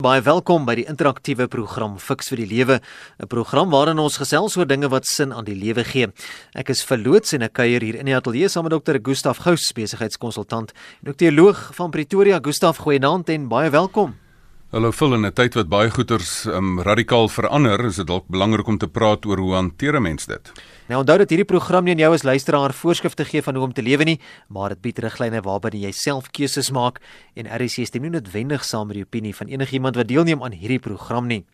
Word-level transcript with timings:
Baie 0.00 0.22
welkom 0.24 0.62
by 0.64 0.78
die 0.78 0.86
interaktiewe 0.88 1.44
program 1.52 1.98
Fix 2.00 2.30
vir 2.32 2.40
die 2.40 2.46
Lewe, 2.48 2.80
'n 3.20 3.26
program 3.28 3.68
waarin 3.68 3.98
ons 3.98 4.16
gesels 4.16 4.56
oor 4.56 4.64
dinge 4.64 4.88
wat 4.88 5.04
sin 5.04 5.30
aan 5.30 5.44
die 5.44 5.54
lewe 5.54 5.84
gee. 5.84 6.06
Ek 6.54 6.70
is 6.70 6.82
verloots 6.82 7.34
en 7.34 7.42
ek 7.42 7.52
kuier 7.52 7.82
hier 7.82 7.96
in 8.00 8.06
die 8.06 8.16
ateljee 8.16 8.48
saam 8.48 8.64
met 8.64 8.72
dokter 8.72 8.98
Gustaf 8.98 9.44
Gous, 9.44 9.72
besigheidskonsultant 9.72 10.72
en 11.02 11.10
ook 11.10 11.16
teoloog 11.16 11.74
van 11.74 11.90
Pretoria. 11.90 12.40
Gustaf, 12.42 12.78
goeienaand 12.78 13.28
en 13.28 13.48
baie 13.48 13.68
welkom. 13.68 14.16
Hallo 14.72 14.90
Phil, 14.90 15.14
in 15.14 15.26
'n 15.26 15.32
tyd 15.32 15.54
wat 15.54 15.68
baie 15.68 15.90
goeters 15.90 16.46
um, 16.46 16.80
radikaal 16.80 17.28
verander, 17.28 17.84
is 17.84 17.96
dit 17.96 18.06
dalk 18.06 18.26
belangrik 18.28 18.66
om 18.66 18.78
te 18.78 18.88
praat 18.88 19.26
oor 19.26 19.36
hoe 19.36 19.54
hanteer 19.54 19.96
'n 19.96 20.02
mens 20.02 20.26
dit. 20.26 20.52
Nou 20.90 21.04
onthou 21.04 21.20
dat 21.20 21.30
hierdie 21.30 21.46
program 21.46 21.84
nie 21.86 21.92
aan 21.94 22.00
jou 22.02 22.08
as 22.16 22.24
luisteraar 22.26 22.72
voorskrifte 22.74 23.22
gee 23.28 23.44
van 23.46 23.54
hoe 23.54 23.62
om 23.68 23.72
te 23.72 23.82
lewe 23.86 24.02
nie, 24.08 24.16
maar 24.50 24.72
dit 24.72 24.80
bied 24.82 24.96
riglyne 25.04 25.38
waarbinne 25.46 25.84
jy 25.84 25.92
self 25.94 26.32
keuses 26.34 26.72
maak 26.74 26.98
en 27.38 27.46
RC 27.46 27.86
stem 27.86 28.08
nie 28.08 28.10
noodwendig 28.10 28.64
saam 28.66 28.90
met 28.90 28.98
die 28.98 29.04
opinie 29.06 29.30
van 29.38 29.52
enigiemand 29.54 30.00
wat 30.00 30.08
deelneem 30.10 30.42
aan 30.42 30.56
hierdie 30.58 30.80
program 30.82 31.30
nie. 31.30 31.44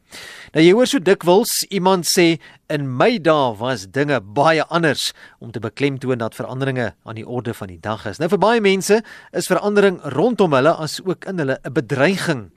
Nou 0.55 0.65
jy 0.65 0.73
hoor 0.73 0.89
so 0.89 1.05
dikwels 1.05 1.53
iemand 1.69 2.09
sê 2.09 2.39
in 2.73 2.89
my 2.89 3.19
dae 3.21 3.53
was 3.61 3.85
dinge 3.93 4.23
baie 4.25 4.65
anders 4.73 5.11
om 5.37 5.53
te 5.53 5.61
beklemtoon 5.61 6.25
dat 6.25 6.39
veranderinge 6.39 6.95
aan 7.05 7.21
die 7.21 7.29
orde 7.29 7.53
van 7.61 7.69
die 7.69 7.81
dag 7.83 8.09
is. 8.09 8.17
Nou 8.23 8.31
vir 8.33 8.41
baie 8.41 8.65
mense 8.65 9.03
is 9.37 9.53
verandering 9.53 10.01
rondom 10.17 10.57
hulle 10.57 10.73
as 10.81 11.03
ook 11.05 11.29
in 11.29 11.45
hulle 11.45 11.61
'n 11.61 11.77
bedreiging. 11.77 12.49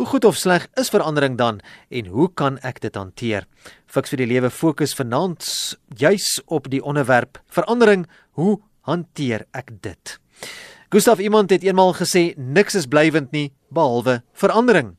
Hoe 0.00 0.06
goed 0.06 0.24
of 0.24 0.36
sleg 0.36 0.68
is 0.80 0.88
verandering 0.88 1.36
dan 1.36 1.60
en 1.90 2.06
hoe 2.06 2.30
kan 2.34 2.58
ek 2.64 2.80
dit 2.80 2.94
hanteer? 2.94 3.44
Fiks 3.92 4.08
vir 4.08 4.22
die 4.22 4.30
lewe 4.30 4.48
fokus 4.48 4.94
vanaand 4.96 5.44
juis 6.00 6.38
op 6.48 6.70
die 6.72 6.80
onderwerp 6.80 7.42
verandering. 7.52 8.06
Hoe 8.40 8.54
hanteer 8.88 9.44
ek 9.52 9.68
dit? 9.84 10.14
Gustav 10.88 11.20
iemand 11.20 11.52
het 11.52 11.60
eenmaal 11.66 11.92
gesê 11.98 12.22
niks 12.36 12.78
is 12.80 12.88
blywend 12.88 13.34
nie 13.36 13.50
behalwe 13.68 14.22
verandering. 14.32 14.94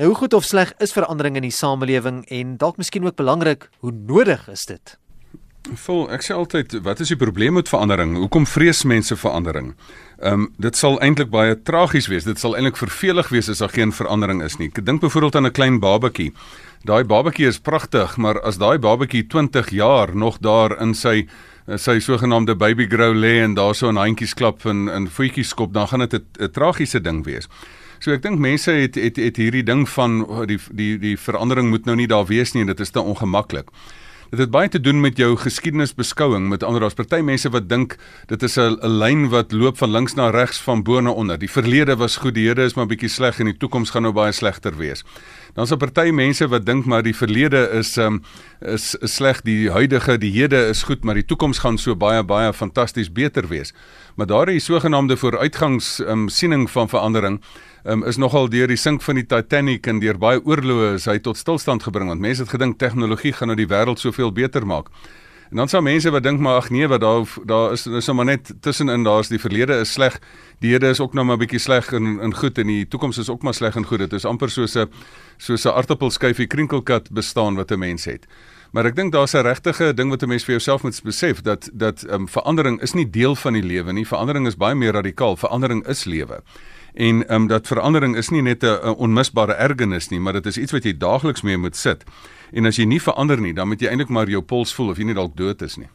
Nou 0.00 0.08
hoe 0.08 0.16
goed 0.22 0.32
of 0.32 0.48
sleg 0.48 0.72
is 0.80 0.96
verandering 0.96 1.36
in 1.36 1.44
die 1.44 1.52
samelewing 1.52 2.22
en 2.24 2.56
dalk 2.56 2.80
miskien 2.80 3.04
ook 3.04 3.20
belangrik, 3.20 3.68
hoe 3.84 3.92
nodig 3.92 4.48
is 4.48 4.64
dit? 4.64 4.96
Vol, 5.76 6.06
ek 6.14 6.24
sê 6.24 6.32
altyd, 6.32 6.78
wat 6.86 7.02
is 7.04 7.10
die 7.12 7.18
probleem 7.20 7.58
met 7.58 7.68
verandering? 7.68 8.14
Hoekom 8.16 8.46
vrees 8.48 8.86
mense 8.88 9.16
verandering? 9.16 9.74
Ehm 10.22 10.46
um, 10.46 10.48
dit 10.56 10.76
sal 10.76 10.96
eintlik 11.04 11.28
baie 11.28 11.58
tragies 11.68 12.08
wees. 12.08 12.24
Dit 12.24 12.40
sal 12.40 12.56
eintlik 12.56 12.80
vervelig 12.80 13.28
wees 13.28 13.50
as 13.52 13.60
daar 13.60 13.74
geen 13.74 13.92
verandering 13.92 14.40
is 14.42 14.56
nie. 14.56 14.70
Ek 14.72 14.80
dink 14.86 15.04
byvoorbeeld 15.04 15.36
aan 15.36 15.46
'n 15.46 15.52
klein 15.52 15.80
babatjie. 15.80 16.32
Daai 16.86 17.04
babatjie 17.04 17.46
is 17.46 17.58
pragtig, 17.58 18.16
maar 18.16 18.38
as 18.46 18.58
daai 18.58 18.78
babatjie 18.78 19.26
20 19.26 19.70
jaar 19.74 20.14
nog 20.16 20.38
daar 20.38 20.76
in 20.80 20.94
sy 20.94 21.26
sy 21.76 21.98
sogenaamde 22.00 22.54
baby 22.56 22.86
grow 22.88 23.12
lê 23.12 23.42
en 23.42 23.54
daar 23.54 23.74
so 23.74 23.90
'n 23.90 23.96
handjies 23.96 24.34
klap 24.34 24.64
en 24.64 24.88
en 24.88 25.08
voetjies 25.08 25.48
skop, 25.48 25.72
dan 25.72 25.88
gaan 25.88 26.08
dit 26.08 26.22
'n 26.40 26.50
tragiese 26.50 27.00
ding 27.00 27.24
wees. 27.24 27.48
So 27.98 28.12
ek 28.12 28.22
dink 28.22 28.38
mense 28.38 28.70
het 28.70 28.94
het 28.94 29.16
het 29.16 29.36
hierdie 29.36 29.64
ding 29.64 29.88
van 29.88 30.26
die 30.46 30.58
die 30.70 30.98
die 30.98 31.16
verandering 31.16 31.68
moet 31.70 31.84
nou 31.84 31.96
nie 31.96 32.06
daar 32.06 32.26
wees 32.26 32.54
nie 32.54 32.60
en 32.60 32.66
dit 32.66 32.80
is 32.80 32.90
te 32.90 33.00
ongemaklik. 33.00 33.68
Dit 34.28 34.42
het 34.42 34.50
baie 34.52 34.68
te 34.68 34.80
doen 34.80 35.00
met 35.00 35.16
jou 35.16 35.36
geskiedenisbeskouing. 35.40 36.50
Met 36.52 36.62
ander 36.62 36.82
woorde, 36.84 36.96
party 37.00 37.22
mense 37.24 37.48
wat 37.48 37.68
dink 37.68 37.94
dit 38.28 38.42
is 38.42 38.58
'n 38.58 38.76
lyn 38.84 39.28
wat 39.28 39.52
loop 39.52 39.78
van 39.78 39.90
links 39.90 40.14
na 40.14 40.28
regs 40.30 40.60
van 40.60 40.82
bo 40.82 41.00
na 41.00 41.10
onder. 41.10 41.38
Die 41.38 41.50
verlede 41.50 41.96
was 41.96 42.16
goed, 42.16 42.34
die 42.34 42.46
hede 42.48 42.62
is 42.62 42.74
maar 42.74 42.86
bietjie 42.86 43.08
sleg 43.08 43.38
en 43.40 43.44
die 43.44 43.56
toekoms 43.56 43.90
gaan 43.90 44.02
nou 44.02 44.12
baie 44.12 44.32
slegter 44.32 44.76
wees. 44.76 45.04
Dan's 45.54 45.72
'n 45.72 45.76
party 45.78 46.10
mense 46.10 46.48
wat 46.48 46.66
dink 46.66 46.84
maar 46.84 47.02
die 47.02 47.16
verlede 47.16 47.70
is 47.72 47.96
um, 47.96 48.22
is, 48.60 48.94
is 48.94 49.14
sleg, 49.14 49.40
die 49.42 49.70
huidige, 49.70 50.18
die 50.18 50.32
hede 50.32 50.68
is 50.68 50.82
goed, 50.82 51.04
maar 51.04 51.14
die 51.14 51.24
toekoms 51.24 51.58
gaan 51.58 51.78
so 51.78 51.96
baie 51.96 52.22
baie 52.22 52.52
fantasties 52.52 53.12
beter 53.12 53.48
wees. 53.48 53.72
Maar 54.16 54.26
daardie 54.26 54.60
sogenaamde 54.60 55.16
vooruitgangs 55.16 55.98
um, 56.00 56.28
siening 56.28 56.70
van 56.70 56.88
verandering 56.88 57.40
um, 57.88 58.04
is 58.04 58.16
nogal 58.16 58.48
deur 58.48 58.68
die 58.68 58.76
sink 58.76 59.02
van 59.02 59.18
die 59.20 59.26
Titanic 59.26 59.86
en 59.86 60.00
deur 60.02 60.18
baie 60.20 60.42
oorloë 60.44 60.94
is 60.98 61.06
hy 61.08 61.18
tot 61.24 61.38
stilstand 61.40 61.86
gebring 61.86 62.10
want 62.12 62.20
mense 62.20 62.44
het 62.44 62.52
gedink 62.52 62.78
tegnologie 62.78 63.32
gaan 63.32 63.52
nou 63.52 63.56
die 63.58 63.68
wêreld 63.68 64.02
soveel 64.02 64.32
beter 64.32 64.66
maak. 64.66 64.92
En 65.48 65.62
dan 65.62 65.70
sou 65.72 65.80
mense 65.80 66.10
wat 66.12 66.22
dink 66.26 66.42
maar 66.44 66.58
ag 66.60 66.68
nee 66.70 66.88
wat 66.88 67.00
daar 67.00 67.24
daar 67.48 67.72
is 67.72 67.86
is 67.86 68.06
nou 68.10 68.16
maar 68.18 68.28
net 68.28 68.52
tussenin 68.60 69.04
daar's 69.04 69.30
die 69.32 69.40
verlede 69.40 69.80
is 69.80 69.92
sleg, 69.92 70.18
die 70.60 70.74
hede 70.74 70.90
is 70.92 71.00
ook 71.00 71.14
nou 71.16 71.24
maar 71.24 71.40
bietjie 71.40 71.60
sleg 71.60 71.88
en 71.96 72.18
en 72.20 72.34
goed 72.36 72.58
en 72.58 72.66
die 72.68 72.84
toekoms 72.88 73.18
is 73.18 73.30
ook 73.32 73.42
maar 73.42 73.54
sleg 73.54 73.76
en 73.76 73.86
goed. 73.88 74.04
Dit 74.04 74.12
is 74.12 74.28
amper 74.28 74.50
soos 74.50 74.76
'n 74.76 74.90
soos 75.38 75.64
'n 75.64 75.72
aartappelskyfie 75.72 76.46
krinkelkat 76.46 77.10
bestaan 77.10 77.56
wat 77.56 77.72
'n 77.72 77.78
mens 77.78 78.04
het. 78.04 78.26
Maar 78.72 78.86
ek 78.86 78.96
dink 78.96 79.12
daar's 79.12 79.34
'n 79.34 79.42
regtige 79.42 79.94
ding 79.94 80.10
wat 80.10 80.22
'n 80.22 80.28
mens 80.28 80.44
vir 80.44 80.54
jouself 80.54 80.82
moet 80.82 81.00
besef 81.02 81.40
dat 81.40 81.70
dat 81.72 82.04
um, 82.10 82.28
verandering 82.28 82.82
is 82.82 82.92
nie 82.92 83.10
deel 83.10 83.34
van 83.34 83.52
die 83.52 83.62
lewe 83.62 83.92
nie. 83.92 84.06
Verandering 84.06 84.46
is 84.46 84.56
baie 84.56 84.74
meer 84.74 84.92
radikaal. 84.92 85.36
Verandering 85.36 85.86
is 85.86 86.04
lewe 86.04 86.42
en 86.94 87.26
ehm 87.28 87.42
um, 87.42 87.46
dat 87.48 87.66
verandering 87.66 88.16
is 88.16 88.28
nie 88.30 88.42
net 88.42 88.62
'n 88.62 88.94
onmisbare 88.96 89.52
ergernis 89.52 90.08
nie, 90.08 90.20
maar 90.20 90.32
dit 90.32 90.46
is 90.46 90.58
iets 90.58 90.72
wat 90.72 90.84
jy 90.84 90.96
daagliks 90.98 91.42
mee 91.42 91.56
moet 91.56 91.76
sit. 91.76 92.04
En 92.52 92.66
as 92.66 92.76
jy 92.76 92.84
nie 92.84 93.00
verander 93.00 93.40
nie, 93.40 93.52
dan 93.52 93.68
moet 93.68 93.80
jy 93.80 93.88
eintlik 93.88 94.08
maar 94.08 94.28
jou 94.28 94.42
pols 94.42 94.74
voel 94.74 94.88
of 94.90 94.98
jy 94.98 95.04
nie 95.04 95.14
dalk 95.14 95.36
dood 95.36 95.62
is 95.62 95.76
nie. 95.76 95.88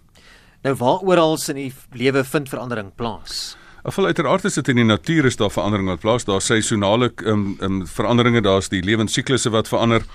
Nou 0.64 0.76
waaroral 0.76 1.38
in 1.48 1.56
die 1.56 1.74
lewe 1.92 2.24
vind 2.24 2.50
verandering 2.50 2.92
plaas? 2.96 3.58
Afval 3.84 4.06
uiteraard 4.06 4.46
is 4.46 4.54
dit 4.54 4.70
in 4.72 4.76
die 4.76 4.86
natuur 4.88 5.26
is 5.26 5.36
daar 5.36 5.52
verandering 5.52 5.88
wat 5.88 6.00
plaas, 6.00 6.24
daar 6.24 6.42
seisonale 6.42 7.12
ehm 7.26 7.28
um, 7.28 7.58
um, 7.62 7.88
veranderinge, 7.88 8.42
daar's 8.42 8.70
die 8.70 8.84
lewensiklusse 8.84 9.50
wat 9.52 9.68
verander. 9.68 10.06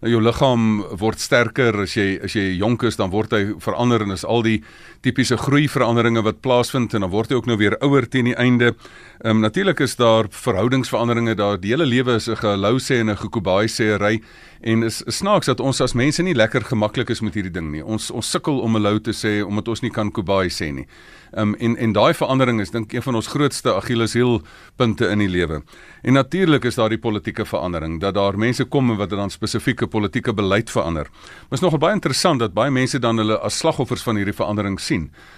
Nou, 0.00 0.10
jou 0.12 0.20
liggaam 0.22 0.84
word 1.00 1.20
sterker 1.20 1.80
as 1.82 1.94
jy 1.96 2.20
as 2.22 2.36
jy 2.36 2.52
jonk 2.60 2.84
is 2.84 2.98
dan 3.00 3.10
word 3.10 3.32
hy 3.32 3.56
verander 3.64 4.04
en 4.04 4.12
is 4.12 4.26
al 4.28 4.44
die 4.44 4.60
tipiese 5.06 5.36
groeiveranderinge 5.38 6.22
wat 6.26 6.40
plaasvind 6.42 6.94
en 6.96 7.04
dan 7.04 7.12
word 7.12 7.30
jy 7.30 7.38
ook 7.38 7.46
nou 7.46 7.56
weer 7.60 7.76
ouer 7.86 8.08
teen 8.10 8.32
die 8.32 8.34
einde. 8.34 8.72
Ehm 9.22 9.36
um, 9.36 9.44
natuurlik 9.44 9.80
is 9.84 9.94
daar 9.96 10.26
verhoudingsveranderinge 10.30 11.36
daar. 11.38 11.60
Die 11.60 11.70
hele 11.70 11.86
lewe 11.86 12.16
is 12.18 12.28
'n 12.28 12.36
gelou 12.36 12.78
sê 12.78 12.98
en 13.00 13.10
'n 13.10 13.16
gekobaai 13.16 13.68
sêery 13.68 14.22
en 14.60 14.82
is, 14.82 15.02
snaaks 15.06 15.46
dat 15.46 15.60
ons 15.60 15.80
as 15.80 15.94
mense 15.94 16.22
nie 16.22 16.34
lekker 16.34 16.64
gemaklik 16.64 17.10
is 17.10 17.20
met 17.20 17.34
hierdie 17.34 17.52
ding 17.52 17.70
nie. 17.70 17.84
Ons 17.84 18.10
ons 18.10 18.30
sukkel 18.30 18.58
om 18.60 18.76
'n 18.76 18.82
lou 18.82 18.98
te 19.00 19.12
sê 19.12 19.44
omdat 19.46 19.68
ons 19.68 19.82
nie 19.82 19.90
kan 19.90 20.10
kobaai 20.10 20.48
sê 20.48 20.72
nie. 20.72 20.86
Ehm 21.34 21.48
um, 21.48 21.54
en 21.54 21.76
en 21.76 21.92
daai 21.92 22.14
verandering 22.14 22.60
is 22.60 22.70
dink 22.70 22.92
een 22.92 23.02
van 23.02 23.14
ons 23.14 23.26
grootste 23.26 23.74
Achilleshiel 23.74 24.42
punte 24.76 25.08
in 25.08 25.18
die 25.18 25.28
lewe. 25.28 25.62
En 26.02 26.12
natuurlik 26.12 26.64
is 26.64 26.74
daar 26.74 26.88
die 26.88 26.98
politieke 26.98 27.44
verandering 27.44 28.00
dat 28.00 28.14
daar 28.14 28.38
mense 28.38 28.64
kom 28.64 28.96
wat 28.96 29.10
dan 29.10 29.30
spesifieke 29.30 29.86
politieke 29.86 30.34
beleid 30.34 30.70
verander. 30.70 31.06
Maar 31.48 31.58
is 31.58 31.60
nogal 31.60 31.78
baie 31.78 31.94
interessant 31.94 32.40
dat 32.40 32.54
baie 32.54 32.70
mense 32.70 32.98
dan 32.98 33.16
hulle 33.16 33.38
as 33.38 33.58
slagoffers 33.58 34.02
van 34.02 34.16
hierdie 34.16 34.34
verandering 34.34 34.80
sien. 34.80 34.95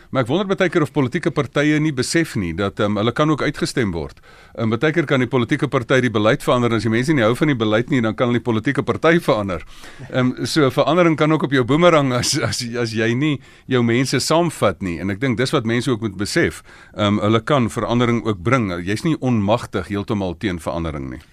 Maar 0.08 0.24
ek 0.24 0.30
wonder 0.30 0.48
baie 0.48 0.70
keer 0.72 0.84
of 0.86 0.92
politieke 0.94 1.30
partye 1.36 1.76
nie 1.84 1.92
besef 1.92 2.32
nie 2.40 2.54
dat 2.56 2.80
um, 2.80 2.96
hulle 2.96 3.12
kan 3.12 3.28
ook 3.28 3.42
uitgestem 3.44 3.90
word. 3.92 4.22
En 4.56 4.70
um, 4.70 4.72
baie 4.72 4.92
keer 4.94 5.08
kan 5.08 5.20
die 5.20 5.28
politieke 5.28 5.68
party 5.68 6.00
die 6.04 6.12
beleid 6.12 6.44
verander 6.44 6.72
en 6.72 6.80
as 6.80 6.86
die 6.86 6.92
mense 6.92 7.12
nie 7.12 7.26
hou 7.26 7.34
van 7.36 7.52
die 7.52 7.58
beleid 7.58 7.92
nie, 7.92 8.00
dan 8.04 8.16
kan 8.16 8.30
hulle 8.30 8.40
die 8.40 8.46
politieke 8.46 8.84
party 8.88 9.18
verander. 9.24 9.64
Ehm 10.08 10.32
um, 10.32 10.46
so 10.48 10.70
verandering 10.72 11.18
kan 11.20 11.32
ook 11.32 11.44
op 11.48 11.52
jou 11.52 11.64
boomerang 11.68 12.14
as 12.16 12.38
as 12.40 12.62
as 12.80 12.96
jy 12.96 13.12
nie 13.14 13.34
jou 13.68 13.82
mense 13.84 14.20
saamvat 14.24 14.80
nie. 14.82 14.96
En 15.02 15.12
ek 15.12 15.20
dink 15.20 15.36
dis 15.40 15.52
wat 15.52 15.68
mense 15.68 15.90
ook 15.92 16.06
moet 16.06 16.16
besef. 16.16 16.62
Ehm 16.94 17.18
um, 17.18 17.24
hulle 17.26 17.44
kan 17.44 17.68
verandering 17.70 18.24
ook 18.24 18.40
bring. 18.42 18.70
Jy's 18.80 19.04
nie 19.04 19.16
onmagtig 19.20 19.92
heeltemal 19.92 20.38
teen 20.40 20.62
verandering 20.62 21.10
nie. 21.12 21.24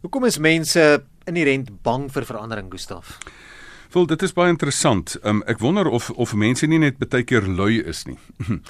Hoekom 0.00 0.24
is 0.24 0.38
mense 0.38 1.02
inherënt 1.28 1.82
bang 1.82 2.06
vir 2.12 2.24
verandering, 2.24 2.70
Gustaf? 2.72 3.18
Wel, 3.90 4.06
dit 4.06 4.22
is 4.22 4.32
baie 4.32 4.48
interessant. 4.48 5.16
Um, 5.26 5.42
ek 5.50 5.58
wonder 5.58 5.88
of 5.90 6.10
of 6.10 6.34
mense 6.34 6.66
nie 6.66 6.78
net 6.78 6.98
baie 7.02 7.24
keer 7.26 7.42
lui 7.42 7.80
is 7.82 8.04
nie. 8.06 8.18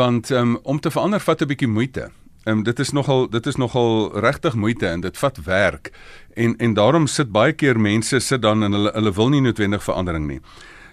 Want 0.00 0.30
um, 0.30 0.58
om 0.62 0.80
te 0.80 0.90
verander 0.92 1.20
vat 1.24 1.42
'n 1.42 1.48
bietjie 1.48 1.68
moeite. 1.68 2.10
Um, 2.44 2.62
dit 2.62 2.78
is 2.78 2.92
nogal 2.92 3.28
dit 3.32 3.46
is 3.46 3.56
nogal 3.56 4.12
regtig 4.20 4.54
moeite 4.54 4.86
en 4.86 5.00
dit 5.00 5.18
vat 5.18 5.40
werk. 5.44 5.92
En 6.34 6.56
en 6.56 6.74
daarom 6.74 7.06
sit 7.06 7.32
baie 7.32 7.52
keer 7.52 7.80
mense 7.80 8.20
sit 8.20 8.42
dan 8.42 8.62
en 8.62 8.72
hulle 8.72 8.92
hulle 8.92 9.12
wil 9.12 9.28
nie 9.28 9.40
noodwendig 9.40 9.82
verandering 9.82 10.26
nie. 10.26 10.40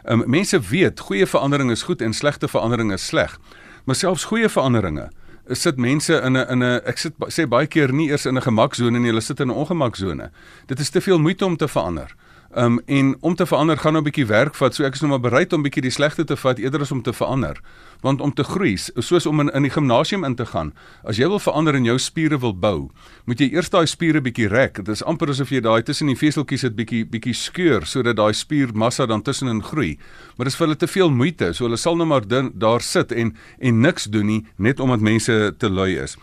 Um, 0.05 0.23
mense 0.25 0.59
weet 0.59 0.99
goeie 0.99 1.27
verandering 1.27 1.71
is 1.71 1.83
goed 1.83 2.01
en 2.01 2.13
slegte 2.13 2.47
verandering 2.47 2.93
is 2.93 3.05
sleg. 3.05 3.39
Maar 3.83 3.95
selfs 3.95 4.23
goeie 4.23 4.49
veranderinge 4.49 5.09
sit 5.51 5.77
mense 5.77 6.21
in 6.21 6.37
'n 6.37 6.47
in 6.49 6.63
'n 6.63 6.81
ek 6.85 6.97
sit 6.97 7.13
sê 7.27 7.47
baie 7.47 7.67
keer 7.67 7.93
nie 7.93 8.09
eers 8.09 8.25
in 8.25 8.37
'n 8.37 8.41
gemaksone 8.41 8.99
nie, 8.99 9.09
hulle 9.09 9.21
sit 9.21 9.39
in 9.39 9.47
'n 9.47 9.55
ongemaksone. 9.55 10.31
Dit 10.65 10.79
is 10.79 10.89
te 10.89 11.01
veel 11.01 11.19
moeite 11.19 11.45
om 11.45 11.57
te 11.57 11.67
verander. 11.67 12.15
Um 12.55 12.79
en 12.85 13.17
om 13.19 13.35
te 13.35 13.45
verander 13.45 13.77
gaan 13.77 13.91
nou 13.91 14.01
'n 14.01 14.07
bietjie 14.07 14.25
werk 14.25 14.55
vat. 14.55 14.75
So 14.75 14.83
ek 14.83 14.93
is 14.93 15.01
nou 15.01 15.09
maar 15.09 15.29
bereid 15.29 15.53
om 15.53 15.61
bietjie 15.61 15.81
die 15.81 15.91
slegte 15.91 16.23
te 16.23 16.37
vat 16.37 16.57
eerder 16.57 16.81
as 16.81 16.91
om 16.91 17.01
te 17.01 17.13
verander. 17.13 17.59
Want 18.01 18.21
om 18.21 18.33
te 18.33 18.43
groei, 18.43 18.77
soos 18.77 19.25
om 19.25 19.39
in, 19.39 19.49
in 19.49 19.61
die 19.61 19.71
gimnasium 19.71 20.23
in 20.23 20.35
te 20.35 20.45
gaan, 20.45 20.73
as 21.03 21.17
jy 21.17 21.27
wil 21.27 21.39
verander 21.39 21.75
en 21.75 21.83
jou 21.83 21.97
spiere 21.99 22.39
wil 22.39 22.53
bou, 22.53 22.91
moet 23.25 23.39
jy 23.39 23.49
eers 23.51 23.69
daai 23.69 23.85
spiere 23.85 24.21
bietjie 24.21 24.47
rek. 24.47 24.75
Dit 24.75 24.87
is 24.87 25.03
amper 25.03 25.29
asof 25.29 25.49
jy 25.49 25.59
daai 25.59 25.83
tussen 25.83 26.07
die 26.07 26.15
veseltjies 26.15 26.61
het 26.61 26.75
bietjie 26.75 27.05
bietjie 27.05 27.33
skeur 27.33 27.85
sodat 27.85 28.15
daai 28.15 28.33
spiermassa 28.33 29.05
dan 29.05 29.21
tussenin 29.21 29.61
groei. 29.63 29.97
Maar 30.37 30.45
dit 30.45 30.53
is 30.53 30.55
vir 30.55 30.67
hulle 30.67 30.77
te 30.77 30.87
veel 30.87 31.11
moeite. 31.11 31.53
So 31.53 31.65
hulle 31.65 31.77
sal 31.77 31.95
nou 31.95 32.07
maar 32.07 32.23
daar 32.53 32.81
sit 32.81 33.11
en 33.11 33.35
en 33.59 33.81
niks 33.81 34.03
doen 34.03 34.25
nie 34.25 34.45
net 34.55 34.79
omdat 34.79 34.99
mense 34.99 35.55
te 35.57 35.69
lui 35.69 35.97
is. 35.99 36.17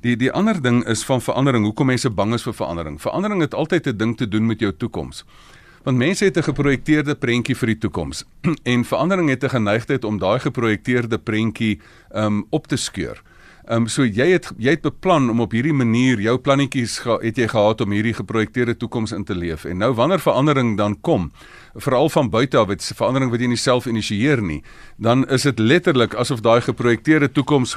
Die 0.00 0.16
die 0.16 0.32
ander 0.32 0.62
ding 0.62 0.86
is 0.88 1.04
van 1.04 1.20
verandering. 1.20 1.64
Hoekom 1.64 1.86
mense 1.86 2.10
bang 2.10 2.34
is 2.34 2.42
vir 2.42 2.54
verandering? 2.54 3.00
Verandering 3.00 3.40
het 3.40 3.54
altyd 3.54 3.86
'n 3.86 3.96
ding 3.96 4.16
te 4.16 4.28
doen 4.28 4.46
met 4.46 4.60
jou 4.60 4.72
toekoms. 4.72 5.24
Want 5.84 5.96
mense 5.96 6.24
het 6.24 6.36
'n 6.36 6.42
geprojekteerde 6.42 7.14
prentjie 7.14 7.56
vir 7.56 7.66
die 7.66 7.78
toekoms 7.78 8.24
en 8.72 8.84
verandering 8.84 9.28
het 9.28 9.44
'n 9.44 9.48
geneigtheid 9.48 10.04
om 10.04 10.18
daai 10.18 10.40
geprojekteerde 10.40 11.18
prentjie 11.18 11.80
um 12.14 12.46
op 12.50 12.66
te 12.66 12.76
skeur. 12.76 13.22
Ehm 13.64 13.76
um, 13.76 13.86
so 13.88 14.04
jy 14.04 14.26
het 14.32 14.50
jy 14.58 14.70
het 14.70 14.82
beplan 14.82 15.30
om 15.30 15.40
op 15.40 15.52
hierdie 15.52 15.72
manier 15.72 16.20
jou 16.20 16.38
plannetjies 16.38 16.98
het 17.20 17.36
jy 17.36 17.48
gehad 17.48 17.80
om 17.80 17.90
hierdie 17.90 18.12
geprojekteerde 18.14 18.76
toekoms 18.76 19.12
in 19.12 19.24
te 19.24 19.34
leef. 19.34 19.64
En 19.64 19.78
nou 19.78 19.94
wanneer 19.94 20.20
verandering 20.20 20.76
dan 20.76 21.00
kom, 21.00 21.32
veral 21.74 22.08
van 22.08 22.30
buite 22.30 22.56
af, 22.56 22.68
dit 22.68 22.92
verandering 22.96 23.30
wat 23.30 23.40
jy 23.40 23.46
nie 23.46 23.56
self 23.56 23.86
initieer 23.86 24.42
nie, 24.42 24.62
dan 24.96 25.28
is 25.28 25.42
dit 25.42 25.58
letterlik 25.58 26.14
asof 26.14 26.40
daai 26.40 26.60
geprojekteerde 26.60 27.32
toekoms 27.32 27.76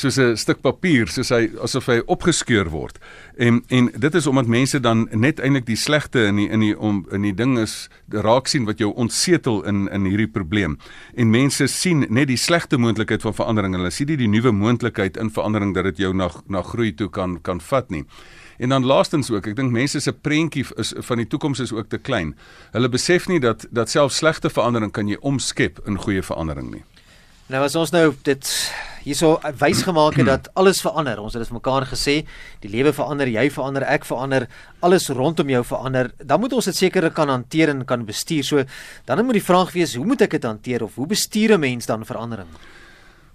soos 0.00 0.18
'n 0.18 0.36
stuk 0.36 0.60
papier, 0.62 1.08
soos 1.08 1.28
hy 1.30 1.50
asof 1.62 1.86
hy 1.86 2.00
opgeskeur 2.06 2.70
word. 2.70 2.98
En 3.38 3.62
en 3.68 3.90
dit 3.98 4.14
is 4.14 4.26
omdat 4.26 4.46
mense 4.46 4.80
dan 4.80 5.08
net 5.12 5.40
eintlik 5.40 5.66
die 5.66 5.76
slegte 5.76 6.26
in 6.26 6.36
die 6.36 6.48
in 6.48 6.60
die 6.60 6.78
om 6.78 7.06
in 7.12 7.22
die 7.22 7.34
ding 7.34 7.58
is 7.58 7.88
raak 8.08 8.48
sien 8.48 8.64
wat 8.64 8.78
jou 8.78 8.92
ontsetel 8.94 9.62
in 9.64 9.88
in 9.88 10.04
hierdie 10.04 10.30
probleem. 10.30 10.78
En 11.14 11.30
mense 11.30 11.66
sien 11.66 12.06
net 12.08 12.28
die 12.28 12.36
slegte 12.36 12.78
moontlikheid 12.78 13.22
van 13.22 13.34
verandering. 13.34 13.74
Hulle 13.74 13.90
sien 13.90 14.06
nie 14.06 14.16
die 14.16 14.28
nuwe 14.28 14.52
moontlikheid 14.52 15.16
in 15.16 15.30
verandering 15.30 15.74
dat 15.74 15.84
dit 15.84 15.96
jou 15.96 16.14
na 16.14 16.30
na 16.48 16.62
groei 16.62 16.94
toe 16.94 17.08
kan 17.08 17.40
kan 17.42 17.60
vat 17.60 17.90
nie. 17.90 18.04
En 18.60 18.68
dan 18.68 18.84
laastens 18.84 19.30
ook, 19.30 19.46
ek 19.46 19.56
dink 19.56 19.72
mense 19.72 20.00
se 20.00 20.12
prentjie 20.12 20.66
is 20.76 20.92
van 21.08 21.16
die 21.16 21.26
toekoms 21.26 21.62
is 21.64 21.72
ook 21.72 21.88
te 21.88 21.98
klein. 21.98 22.34
Hulle 22.74 22.88
besef 22.92 23.28
nie 23.28 23.40
dat 23.40 23.64
dat 23.70 23.88
selfs 23.88 24.20
slegte 24.20 24.50
verandering 24.50 24.92
kan 24.92 25.08
jy 25.08 25.16
omskep 25.20 25.80
in 25.88 25.96
goeie 25.96 26.22
verandering 26.22 26.68
nie. 26.74 26.82
Nou 27.48 27.64
as 27.64 27.74
ons 27.74 27.90
nou 27.90 28.12
dit 28.22 28.50
hierso 29.04 29.38
wys 29.60 29.82
gemaak 29.86 30.18
het 30.20 30.26
dat 30.26 30.48
alles 30.54 30.80
verander. 30.84 31.20
Ons 31.20 31.34
het 31.34 31.42
dit 31.42 31.50
vir 31.50 31.58
mekaar 31.58 31.86
gesê, 31.90 32.16
die 32.64 32.70
lewe 32.72 32.92
verander, 32.92 33.28
jy 33.28 33.46
verander, 33.50 33.86
ek 33.88 34.04
verander, 34.08 34.48
alles 34.80 35.08
rondom 35.08 35.48
jou 35.48 35.62
verander. 35.64 36.12
Dan 36.18 36.40
moet 36.40 36.52
ons 36.52 36.64
dit 36.70 36.76
seker 36.76 37.10
kan 37.16 37.28
hanteer 37.28 37.72
en 37.72 37.84
kan 37.84 38.04
bestuur. 38.06 38.44
So 38.44 38.64
dan 39.06 39.24
moet 39.24 39.40
die 39.40 39.44
vraag 39.44 39.72
wees, 39.72 39.94
hoe 39.94 40.06
moet 40.06 40.22
ek 40.22 40.38
dit 40.38 40.44
hanteer 40.44 40.84
of 40.84 40.94
hoe 40.94 41.06
bestuur 41.06 41.56
'n 41.56 41.60
mens 41.60 41.86
dan 41.86 42.04
verandering? 42.04 42.48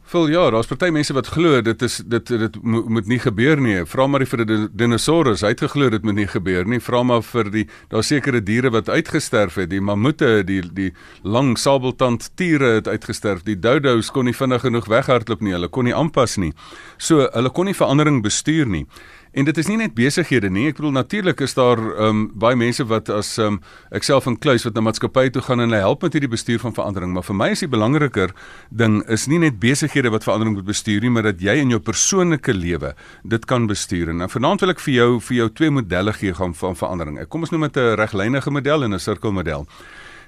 Vol 0.06 0.28
ja, 0.30 0.44
daar's 0.54 0.68
party 0.70 0.92
mense 0.94 1.16
wat 1.18 1.32
glo 1.34 1.64
dit 1.66 1.82
is 1.82 1.96
dit 2.06 2.28
dit 2.30 2.58
mo 2.62 2.84
moet 2.94 3.08
nie 3.10 3.18
gebeur 3.18 3.58
nie. 3.58 3.80
Vra 3.90 4.06
maar 4.06 4.22
vir 4.30 4.44
die 4.46 4.58
dinosourus, 4.70 5.42
hy 5.42 5.50
het 5.56 5.64
geglo 5.66 5.88
dit 5.90 6.06
moet 6.06 6.20
nie 6.20 6.28
gebeur 6.30 6.68
nie. 6.70 6.78
Vra 6.78 7.02
maar 7.02 7.24
vir 7.26 7.50
die 7.50 7.64
daar 7.90 8.06
sekere 8.06 8.44
diere 8.46 8.70
wat 8.76 8.92
uitgesterf 8.92 9.58
het, 9.58 9.72
die 9.74 9.82
mammoete, 9.82 10.44
die 10.46 10.62
die 10.78 10.92
lang 11.24 11.56
sabeltand 11.58 12.30
tiere 12.38 12.76
het 12.76 12.88
uitgesterf. 12.88 13.42
Die 13.50 13.58
dodos 13.58 14.12
kon 14.14 14.30
nie 14.30 14.38
vinnig 14.38 14.62
genoeg 14.62 14.86
weghardloop 14.94 15.42
nie. 15.42 15.56
Hulle 15.58 15.72
kon 15.74 15.90
nie 15.90 15.98
aanpas 15.98 16.38
nie. 16.38 16.54
So, 17.02 17.26
hulle 17.34 17.50
kon 17.50 17.66
nie 17.66 17.78
verandering 17.78 18.22
bestuur 18.22 18.70
nie. 18.70 18.86
En 19.36 19.44
dit 19.44 19.58
is 19.58 19.68
nie 19.68 19.76
net 19.76 19.92
besighede 19.98 20.48
nie. 20.48 20.70
Ek 20.72 20.78
bedoel 20.78 20.94
natuurlik 20.96 21.42
is 21.44 21.58
daar 21.58 21.80
ehm 21.80 22.06
um, 22.08 22.20
baie 22.40 22.56
mense 22.56 22.86
wat 22.88 23.10
as 23.12 23.34
ehm 23.36 23.58
um, 23.58 23.60
ek 23.92 24.06
self 24.08 24.30
in 24.32 24.38
kluis 24.40 24.64
wat 24.64 24.78
na 24.78 24.84
maatskappye 24.86 25.34
toe 25.36 25.44
gaan 25.44 25.60
en 25.60 25.68
hulle 25.68 25.82
help 25.84 26.06
met 26.08 26.16
hierdie 26.16 26.32
bestuur 26.32 26.62
van 26.64 26.76
verandering, 26.78 27.12
maar 27.12 27.26
vir 27.28 27.36
my 27.36 27.50
is 27.52 27.66
die 27.66 27.70
belangriker 27.74 28.32
ding 28.72 29.02
is 29.12 29.28
nie 29.28 29.42
net 29.44 29.60
besighede 29.60 30.14
wat 30.14 30.24
verandering 30.24 30.56
moet 30.56 30.70
bestuur 30.70 31.04
nie, 31.04 31.12
maar 31.12 31.28
dat 31.28 31.44
jy 31.44 31.58
in 31.66 31.76
jou 31.76 31.82
persoonlike 31.84 32.56
lewe 32.56 32.94
dit 33.36 33.46
kan 33.52 33.68
bestuur. 33.68 34.14
En 34.14 34.24
vanaand 34.32 34.64
wil 34.64 34.72
ek 34.72 34.80
vir 34.88 34.94
jou 34.94 35.10
vir 35.28 35.38
jou 35.42 35.50
twee 35.60 35.76
modelle 35.82 36.16
gee 36.16 36.34
gaan 36.34 36.56
van 36.56 36.80
verandering. 36.80 37.20
Ek 37.20 37.30
kom 37.30 37.44
ons 37.44 37.52
noem 37.52 37.68
dit 37.68 37.84
'n 37.84 38.00
reglynige 38.00 38.52
model 38.52 38.88
en 38.88 38.94
'n 38.94 39.00
sirkelmodel. 39.00 39.68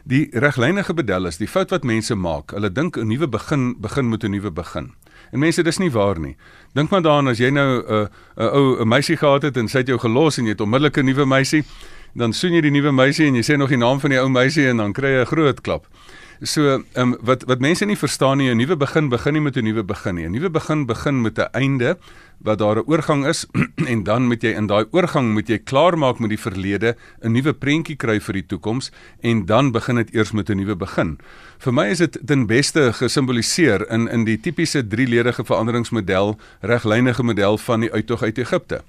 Die 0.03 0.27
reglynige 0.31 0.93
model 0.93 1.27
is 1.27 1.37
die 1.37 1.47
fout 1.47 1.71
wat 1.71 1.83
mense 1.83 2.15
maak. 2.15 2.51
Hulle 2.51 2.69
dink 2.69 2.97
'n 2.97 3.07
nuwe 3.07 3.27
begin 3.27 3.75
begin 3.79 4.09
met 4.09 4.23
'n 4.23 4.31
nuwe 4.31 4.51
begin. 4.51 4.91
En 5.31 5.39
mense, 5.39 5.63
dis 5.63 5.77
nie 5.77 5.91
waar 5.91 6.19
nie. 6.19 6.35
Dink 6.73 6.89
maar 6.89 7.01
daaraan 7.01 7.27
as 7.27 7.37
jy 7.37 7.49
nou 7.49 7.81
'n 7.81 7.93
uh, 7.93 8.07
'n 8.37 8.49
ou 8.53 8.81
'n 8.81 8.87
meisie 8.87 9.17
gehad 9.17 9.41
het 9.41 9.57
en 9.57 9.67
sy 9.67 9.77
het 9.77 9.87
jou 9.87 9.99
gelos 9.99 10.37
en 10.37 10.45
jy 10.45 10.51
het 10.51 10.61
onmiddellik 10.61 10.97
'n 10.97 11.05
nuwe 11.05 11.25
meisie, 11.25 11.63
dan 12.15 12.33
soen 12.33 12.53
jy 12.53 12.61
die 12.61 12.71
nuwe 12.71 12.91
meisie 12.91 13.27
en 13.27 13.35
jy 13.35 13.43
sê 13.43 13.57
nog 13.57 13.69
die 13.69 13.77
naam 13.77 13.99
van 13.99 14.09
die 14.09 14.19
ou 14.19 14.29
meisie 14.29 14.67
en 14.67 14.77
dan 14.77 14.93
kry 14.93 15.07
jy 15.07 15.21
'n 15.21 15.25
groot 15.25 15.61
klap. 15.61 15.87
So, 16.41 16.61
ehm 16.61 16.83
um, 16.95 17.17
wat 17.21 17.43
wat 17.43 17.59
mense 17.59 17.85
nie 17.85 17.97
verstaan 17.97 18.37
nie, 18.37 18.49
'n 18.49 18.57
nuwe 18.57 18.77
begin 18.77 19.09
begin 19.09 19.33
nie 19.33 19.41
met 19.41 19.57
'n 19.57 19.63
nuwe 19.63 19.83
begin 19.83 20.15
nie. 20.15 20.25
'n 20.25 20.31
Nuwe 20.31 20.49
begin 20.49 20.85
begin 20.85 21.21
met 21.21 21.37
'n 21.39 21.49
einde 21.51 21.97
wat 22.37 22.57
daar 22.57 22.75
'n 22.75 22.83
oorgang 22.85 23.25
is 23.25 23.45
en 23.93 24.03
dan 24.03 24.27
moet 24.27 24.41
jy 24.41 24.53
in 24.55 24.67
daai 24.67 24.85
oorgang 24.91 25.33
moet 25.33 25.47
jy 25.47 25.57
klaarmaak 25.57 26.19
met 26.19 26.29
die 26.29 26.39
verlede, 26.39 26.95
'n 27.21 27.31
nuwe 27.31 27.53
prentjie 27.53 27.95
kry 27.95 28.19
vir 28.19 28.33
die 28.33 28.45
toekoms 28.45 28.91
en 29.21 29.45
dan 29.45 29.71
begin 29.71 29.95
dit 29.95 30.13
eers 30.13 30.31
met 30.31 30.49
'n 30.49 30.57
nuwe 30.57 30.75
begin. 30.75 31.17
Vir 31.57 31.73
my 31.73 31.87
is 31.89 31.97
dit 31.97 32.19
ten 32.25 32.45
beste 32.45 32.93
gesimboliseer 32.93 33.89
in 33.91 34.07
in 34.07 34.23
die 34.23 34.39
tipiese 34.39 34.87
drieledige 34.87 35.45
veranderingsmodel, 35.45 36.37
reglynige 36.61 37.23
model 37.23 37.57
van 37.57 37.79
die 37.79 37.91
uittog 37.91 38.21
uit 38.21 38.37
Egipte. 38.37 38.81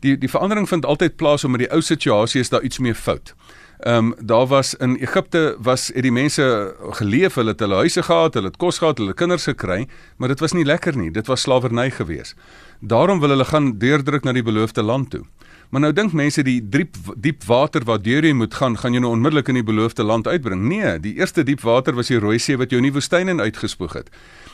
Die 0.00 0.18
die 0.18 0.30
verandering 0.30 0.68
vind 0.68 0.84
altyd 0.84 1.16
plaas 1.16 1.44
omdat 1.44 1.60
die 1.60 1.72
ou 1.72 1.80
situasie 1.80 2.40
is 2.40 2.48
daar 2.48 2.62
iets 2.62 2.78
meer 2.78 2.94
fout. 2.94 3.34
Ehm 3.80 3.96
um, 3.96 4.14
daar 4.20 4.46
was 4.46 4.74
in 4.74 4.96
Egipte 4.96 5.56
was 5.58 5.90
het 5.94 6.02
die 6.02 6.12
mense 6.12 6.74
geleef, 6.90 7.34
hulle 7.34 7.50
het 7.50 7.60
hulle 7.60 7.74
huise 7.74 8.02
gehad, 8.02 8.34
hulle 8.34 8.46
het 8.46 8.56
kos 8.56 8.78
gehad, 8.78 8.98
hulle 8.98 9.14
kinders 9.14 9.44
gekry, 9.44 9.88
maar 10.16 10.28
dit 10.28 10.40
was 10.40 10.52
nie 10.52 10.64
lekker 10.64 10.96
nie. 10.96 11.10
Dit 11.10 11.26
was 11.26 11.40
slawerny 11.40 11.90
geweest. 11.90 12.36
Daarom 12.80 13.20
wil 13.20 13.28
hulle 13.28 13.44
gaan 13.44 13.78
deurdruk 13.78 14.24
na 14.24 14.32
die 14.32 14.42
beloofde 14.42 14.82
land 14.82 15.10
toe. 15.10 15.24
Maar 15.70 15.84
nou 15.84 15.92
dink 15.94 16.14
mense 16.18 16.42
die 16.42 16.58
diep 16.66 16.96
diep 17.14 17.44
water 17.46 17.84
wat 17.86 18.02
deur 18.02 18.24
jy 18.26 18.32
moet 18.34 18.54
gaan, 18.58 18.74
gaan 18.80 18.96
jy 18.96 19.04
nou 19.04 19.12
onmiddellik 19.14 19.52
in 19.52 19.60
die 19.60 19.66
beloofde 19.66 20.02
land 20.02 20.26
uitbring. 20.26 20.64
Nee, 20.66 20.96
die 20.98 21.12
eerste 21.20 21.44
diep 21.46 21.62
water 21.62 21.94
was 21.94 22.10
die 22.10 22.18
Rooi 22.18 22.40
See 22.42 22.58
wat 22.58 22.72
jou 22.74 22.80
in 22.82 22.88
die 22.88 22.94
woestyn 22.96 23.30
in 23.30 23.38
uitgespoeg 23.38 23.94
het. 24.00 24.10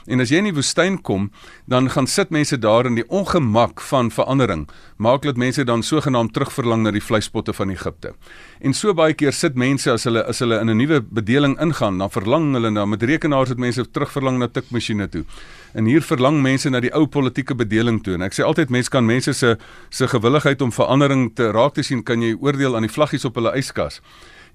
En 0.07 0.21
as 0.21 0.29
jy 0.31 0.43
in 0.43 0.51
die 0.51 0.55
woestyn 0.55 0.99
kom, 1.01 1.31
dan 1.65 1.89
gaan 1.91 2.07
sit 2.07 2.35
mense 2.35 2.59
daar 2.61 2.87
in 2.87 2.99
die 3.01 3.07
ongemak 3.09 3.81
van 3.89 4.11
verandering. 4.13 4.67
Maak 5.01 5.25
dat 5.25 5.41
mense 5.41 5.65
dan 5.65 5.83
sogenaamd 5.83 6.35
terugverlang 6.37 6.85
na 6.85 6.93
die 6.93 7.03
vleispotte 7.03 7.57
van 7.57 7.73
Egipte. 7.73 8.13
En 8.61 8.77
so 8.77 8.93
baie 8.95 9.17
keer 9.17 9.33
sit 9.33 9.57
mense 9.57 9.91
as 9.91 10.05
hulle 10.05 10.21
as 10.29 10.45
hulle 10.45 10.61
in 10.61 10.69
'n 10.69 10.77
nuwe 10.77 11.01
bedeling 11.01 11.57
ingaan, 11.61 11.99
dan 11.99 12.11
verlang 12.11 12.53
hulle 12.53 12.71
na 12.71 12.85
met 12.85 13.03
rekenaars 13.03 13.49
het 13.49 13.59
mense 13.59 13.91
terugverlang 13.91 14.39
na 14.39 14.49
tikmasjiene 14.49 15.09
toe. 15.09 15.25
En 15.75 15.85
hier 15.85 16.03
verlang 16.03 16.41
mense 16.43 16.71
na 16.71 16.81
die 16.81 16.93
ou 16.95 17.07
politieke 17.07 17.55
bedeling 17.55 18.03
toe. 18.05 18.15
En 18.15 18.23
ek 18.23 18.37
sê 18.37 18.45
altyd 18.47 18.71
mense 18.71 18.91
kan 18.91 19.07
mense 19.07 19.33
se 19.35 19.57
se 19.91 20.09
gewilligheid 20.09 20.63
om 20.63 20.73
verandering 20.73 21.31
te 21.35 21.51
raak 21.51 21.75
te 21.75 21.83
sien, 21.83 22.03
kan 22.03 22.23
jy 22.23 22.37
oordeel 22.41 22.77
aan 22.77 22.87
die 22.87 22.93
vlaggies 22.93 23.25
op 23.25 23.35
hulle 23.35 23.57
yskas. 23.59 24.01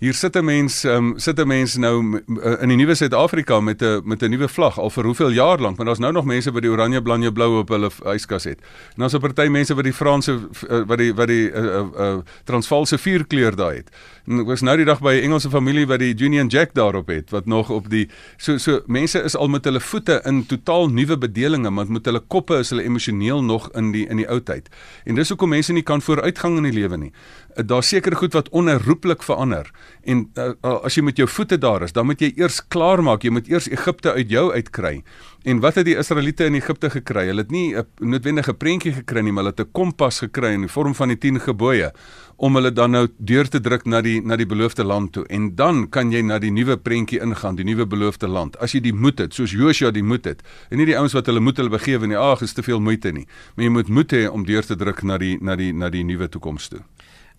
Hier 0.01 0.13
sit 0.13 0.35
'n 0.35 0.45
mens, 0.45 0.83
um, 0.83 1.13
sit 1.19 1.37
'n 1.37 1.47
mens 1.47 1.75
nou 1.77 2.21
uh, 2.27 2.61
in 2.61 2.67
die 2.69 2.77
nuwe 2.77 2.95
Suid-Afrika 2.95 3.59
met 3.59 3.83
'n 3.83 4.01
met 4.03 4.23
'n 4.23 4.29
nuwe 4.29 4.47
vlag 4.47 4.79
al 4.79 4.89
vir 4.89 5.03
hoeveel 5.03 5.29
jaar 5.29 5.59
lank, 5.59 5.77
maar 5.77 5.85
daar's 5.85 5.99
nou 5.99 6.11
nog 6.11 6.25
mense 6.25 6.51
wat 6.51 6.61
die 6.61 6.71
oranje, 6.71 7.01
blanje, 7.01 7.31
blou 7.31 7.59
op 7.59 7.69
hulle 7.69 7.91
yskas 8.05 8.43
het. 8.43 8.59
En 8.95 9.05
daar's 9.05 9.13
'n 9.13 9.19
party 9.19 9.47
mense 9.47 9.75
wat 9.75 9.83
die 9.83 9.93
Franse 9.93 10.31
uh, 10.69 10.81
wat 10.87 10.97
die 10.97 11.13
wat 11.13 11.27
die 11.27 11.51
uh, 11.51 11.63
uh, 11.63 11.85
uh, 11.99 12.17
Transvaalse 12.43 12.97
vierkleur 12.97 13.55
daai 13.55 13.75
het. 13.75 13.89
En 14.25 14.39
ek 14.39 14.45
was 14.45 14.61
nou 14.61 14.75
die 14.77 14.85
dag 14.85 14.99
by 15.01 15.13
'n 15.13 15.23
Engelse 15.23 15.49
familie 15.49 15.85
wat 15.87 15.99
die 15.99 16.15
Union 16.17 16.47
Jack 16.47 16.73
daarop 16.73 17.07
het, 17.07 17.29
wat 17.29 17.45
nog 17.45 17.69
op 17.69 17.89
die 17.89 18.09
so 18.37 18.57
so 18.57 18.81
mense 18.87 19.21
is 19.21 19.35
al 19.35 19.47
met 19.47 19.65
hulle 19.65 19.79
voete 19.79 20.21
in 20.25 20.45
totaal 20.45 20.89
nuwe 20.89 21.17
bedelinge, 21.17 21.69
maar 21.69 21.91
met 21.91 22.05
hulle 22.05 22.23
koppe 22.27 22.57
is 22.57 22.69
hulle 22.69 22.83
emosioneel 22.83 23.43
nog 23.43 23.69
in 23.71 23.91
die 23.91 24.07
in 24.07 24.17
die 24.17 24.27
ou 24.29 24.41
tyd. 24.41 24.69
En 25.05 25.15
dis 25.15 25.29
hoekom 25.29 25.49
mense 25.49 25.73
nie 25.73 25.83
kan 25.83 26.01
vooruitgang 26.01 26.57
in 26.57 26.63
die 26.63 26.73
lewe 26.73 26.97
nie. 26.97 27.11
Daar's 27.55 27.87
sekere 27.87 28.15
goed 28.15 28.33
wat 28.33 28.49
onherroepelik 28.49 29.23
verander. 29.23 29.71
En 30.03 30.23
uh, 30.35 30.53
as 30.83 30.95
jy 30.97 31.03
met 31.03 31.17
jou 31.17 31.27
voete 31.29 31.57
daar 31.61 31.83
is, 31.85 31.93
dan 31.93 32.05
moet 32.05 32.21
jy 32.21 32.31
eers 32.35 32.61
klaarmaak. 32.67 33.23
Jy 33.23 33.31
moet 33.31 33.47
eers 33.51 33.69
Egipte 33.69 34.13
uit 34.13 34.29
jou 34.29 34.51
uitkry. 34.53 35.03
En 35.43 35.61
wat 35.61 35.75
het 35.79 35.85
die 35.85 35.97
Israeliete 35.97 36.45
in 36.45 36.57
Egipte 36.57 36.89
gekry? 36.93 37.25
Hulle 37.29 37.41
het 37.41 37.51
nie 37.51 37.75
'n 37.75 37.85
noodwendige 37.99 38.53
prentjie 38.53 38.93
gekry 38.93 39.21
nie, 39.21 39.31
maar 39.31 39.43
hulle 39.43 39.55
het 39.57 39.67
'n 39.67 39.71
kompas 39.71 40.19
gekry 40.19 40.53
in 40.53 40.61
die 40.61 40.69
vorm 40.69 40.95
van 40.95 41.07
die 41.07 41.17
10 41.17 41.39
gebooie 41.39 41.91
om 42.37 42.55
hulle 42.55 42.71
dan 42.73 42.91
nou 42.91 43.07
deur 43.17 43.47
te 43.49 43.59
druk 43.59 43.85
na 43.85 44.01
die 44.01 44.21
na 44.21 44.35
die 44.35 44.45
beloofde 44.45 44.83
land 44.83 45.11
toe. 45.11 45.25
En 45.29 45.55
dan 45.55 45.89
kan 45.89 46.11
jy 46.11 46.21
na 46.21 46.39
die 46.39 46.51
nuwe 46.51 46.77
prentjie 46.77 47.19
ingaan, 47.21 47.55
die 47.55 47.65
nuwe 47.65 47.85
beloofde 47.85 48.27
land. 48.27 48.57
As 48.57 48.71
jy 48.71 48.81
die 48.81 48.93
moed 48.93 49.19
het, 49.19 49.33
soos 49.33 49.51
Joshua 49.51 49.91
die 49.91 50.03
moed 50.03 50.25
het. 50.25 50.41
En 50.69 50.77
nie 50.77 50.85
die 50.85 50.97
ouens 50.97 51.13
wat 51.13 51.25
hulle 51.25 51.39
moed 51.39 51.57
hulle 51.57 51.69
begewe 51.69 52.07
nie. 52.07 52.17
Ag, 52.17 52.41
is 52.41 52.53
te 52.53 52.63
veel 52.63 52.81
moeite 52.81 53.11
nie. 53.11 53.27
Maar 53.55 53.65
jy 53.65 53.71
moet 53.71 53.87
moed 53.87 54.11
hê 54.11 54.27
om 54.29 54.45
deur 54.45 54.65
te 54.65 54.75
druk 54.75 55.03
na 55.03 55.17
die 55.17 55.37
na 55.41 55.55
die 55.55 55.73
na 55.73 55.89
die 55.89 56.03
nuwe 56.03 56.29
toekoms 56.29 56.67
toe. 56.67 56.81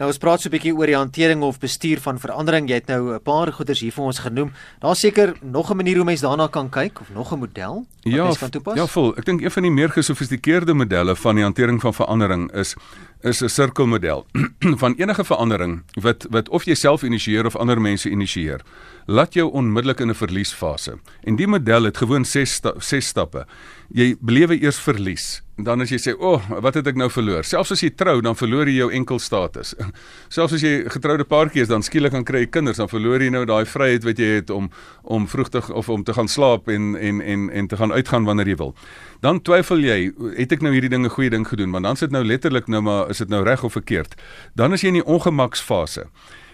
Nou 0.03 0.11
ons 0.11 0.19
praat 0.19 0.43
so 0.43 0.49
'n 0.49 0.55
bietjie 0.57 0.73
oor 0.75 0.91
die 0.91 0.99
hantering 0.99 1.43
of 1.47 1.61
bestuur 1.63 2.01
van 2.03 2.19
verandering. 2.19 2.67
Jy 2.69 2.75
het 2.75 2.89
nou 2.89 3.15
'n 3.15 3.23
paar 3.23 3.53
goeders 3.53 3.81
hier 3.81 3.93
vir 3.93 4.05
ons 4.05 4.19
genoem. 4.19 4.51
Daar's 4.81 4.99
seker 4.99 5.37
nog 5.41 5.71
'n 5.71 5.77
manier 5.77 5.97
hoe 5.97 6.05
mens 6.05 6.21
daarna 6.21 6.49
kan 6.49 6.69
kyk 6.69 7.01
of 7.01 7.09
nog 7.15 7.33
'n 7.33 7.39
model 7.39 7.87
wat 8.03 8.13
ja, 8.13 8.25
mens 8.25 8.39
kan 8.39 8.51
toepas. 8.51 8.75
Ja, 8.75 8.87
vol. 8.87 9.17
Ek 9.17 9.25
dink 9.25 9.41
een 9.41 9.51
van 9.51 9.63
die 9.63 9.71
meer 9.71 9.91
gesofistikeerde 9.91 10.75
modelle 10.75 11.17
van 11.17 11.35
die 11.35 11.45
hantering 11.45 11.81
van 11.81 11.95
verandering 11.95 12.53
is 12.53 12.75
is 13.21 13.43
'n 13.43 13.49
sirkelmodel 13.49 14.27
van 14.83 14.95
enige 14.95 15.25
verandering 15.25 15.83
wat 16.01 16.27
wat 16.31 16.49
of 16.49 16.65
jy 16.65 16.75
self 16.75 17.03
initieer 17.03 17.47
of 17.47 17.57
ander 17.57 17.81
mense 17.81 18.11
initieer. 18.11 18.61
Laat 19.07 19.35
jou 19.35 19.53
onmiddellik 19.53 20.01
in 20.01 20.09
'n 20.09 20.15
verliesfase. 20.15 20.99
En 21.23 21.37
die 21.37 21.47
model 21.47 21.83
het 21.83 21.97
gewoon 21.97 22.25
6 22.25 22.53
sta 22.53 22.73
6 22.79 23.07
stappe. 23.07 23.47
Jy 23.89 24.17
belewe 24.21 24.61
eers 24.61 24.79
verlies. 24.79 25.43
Dan 25.63 25.81
as 25.81 25.91
jy 25.91 25.99
sê, 25.99 26.13
"O, 26.19 26.35
oh, 26.35 26.61
wat 26.61 26.75
het 26.75 26.87
ek 26.87 26.97
nou 26.97 27.09
verloor?" 27.11 27.45
Selfs 27.45 27.73
as 27.73 27.81
jy 27.81 27.91
trou, 27.91 28.21
dan 28.21 28.35
verloor 28.35 28.67
jy 28.67 28.77
jou 28.77 28.91
enkel 28.91 29.19
status. 29.19 29.75
Selfs 30.29 30.53
as 30.55 30.61
jy 30.61 30.85
getroude 30.89 31.25
paartjie 31.25 31.63
is, 31.63 31.69
dan 31.69 31.83
skielik 31.83 32.11
kan 32.11 32.25
kry 32.25 32.41
jy 32.41 32.47
kinders, 32.47 32.77
dan 32.77 32.89
verloor 32.89 33.21
jy 33.21 33.31
nou 33.31 33.45
daai 33.45 33.65
vryheid 33.65 34.05
wat 34.05 34.19
jy 34.19 34.25
het 34.25 34.51
om 34.51 34.71
om 35.03 35.27
vroegtig 35.27 35.71
of 35.71 35.89
om 35.89 36.05
te 36.05 36.13
gaan 36.13 36.29
slaap 36.29 36.69
en 36.69 36.97
en 36.97 37.21
en 37.21 37.51
en 37.51 37.67
te 37.67 37.77
gaan 37.77 37.93
uitgaan 37.93 38.25
wanneer 38.25 38.49
jy 38.49 38.57
wil. 38.57 38.75
Dan 39.21 39.41
twyfel 39.41 39.79
jy, 39.79 40.13
het 40.37 40.53
ek 40.53 40.63
nou 40.63 40.73
hierdie 40.73 40.91
ding 40.91 41.05
'n 41.05 41.11
goeie 41.11 41.31
ding 41.31 41.47
gedoen? 41.47 41.71
Want 41.71 41.85
dan 41.85 41.97
sit 41.97 42.11
nou 42.11 42.25
letterlik 42.25 42.69
nou 42.69 42.83
maar 42.83 43.11
is 43.11 43.19
dit 43.19 43.29
nou 43.29 43.45
reg 43.45 43.65
of 43.65 43.73
verkeerd? 43.73 44.15
Dan 44.55 44.73
is 44.73 44.83
jy 44.83 44.89
in 44.89 44.95
die 44.95 45.07
ongemaksfase. 45.07 46.07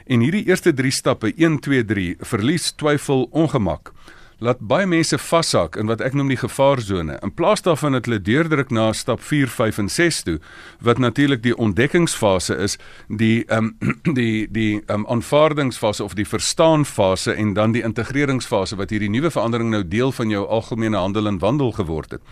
En 0.07 0.21
hierdie 0.21 0.47
eerste 0.47 0.73
3 0.73 0.91
stappe 0.91 1.33
1 1.37 1.59
2 1.61 1.85
3 1.85 2.17
verlies, 2.21 2.73
twyfel, 2.73 3.29
ongemak 3.31 3.93
laat 4.39 4.61
baie 4.61 4.87
mense 4.87 5.19
vashak 5.19 5.77
in 5.81 5.89
wat 5.91 6.03
ek 6.05 6.15
noem 6.15 6.31
die 6.31 6.39
gevaarsone. 6.39 7.19
In 7.27 7.33
plaas 7.35 7.63
daarvan 7.67 7.97
dat 7.97 8.07
hulle 8.07 8.21
deurdruk 8.23 8.71
na 8.75 8.93
stap 8.95 9.23
4, 9.25 9.51
5 9.51 9.81
en 9.83 9.89
6 9.91 10.23
toe, 10.29 10.37
wat 10.85 10.99
natuurlik 11.03 11.43
die 11.43 11.57
ontdekkingsfase 11.57 12.57
is, 12.69 12.79
die 13.09 13.45
ehm 13.49 13.73
um, 13.81 13.97
die 14.19 14.47
die 14.51 14.83
ehm 14.87 15.01
um, 15.01 15.07
aanvaardingsfase 15.19 16.05
of 16.05 16.15
die 16.15 16.29
verstaanfase 16.29 17.35
en 17.35 17.55
dan 17.55 17.75
die 17.75 17.83
integreringsfase 17.83 18.79
wat 18.79 18.95
hierdie 18.95 19.11
nuwe 19.11 19.31
verandering 19.31 19.75
nou 19.75 19.83
deel 19.89 20.13
van 20.13 20.31
jou 20.31 20.47
algemene 20.47 20.97
handel 20.97 21.27
en 21.27 21.43
wandel 21.43 21.73
geword 21.73 22.19
het. 22.19 22.23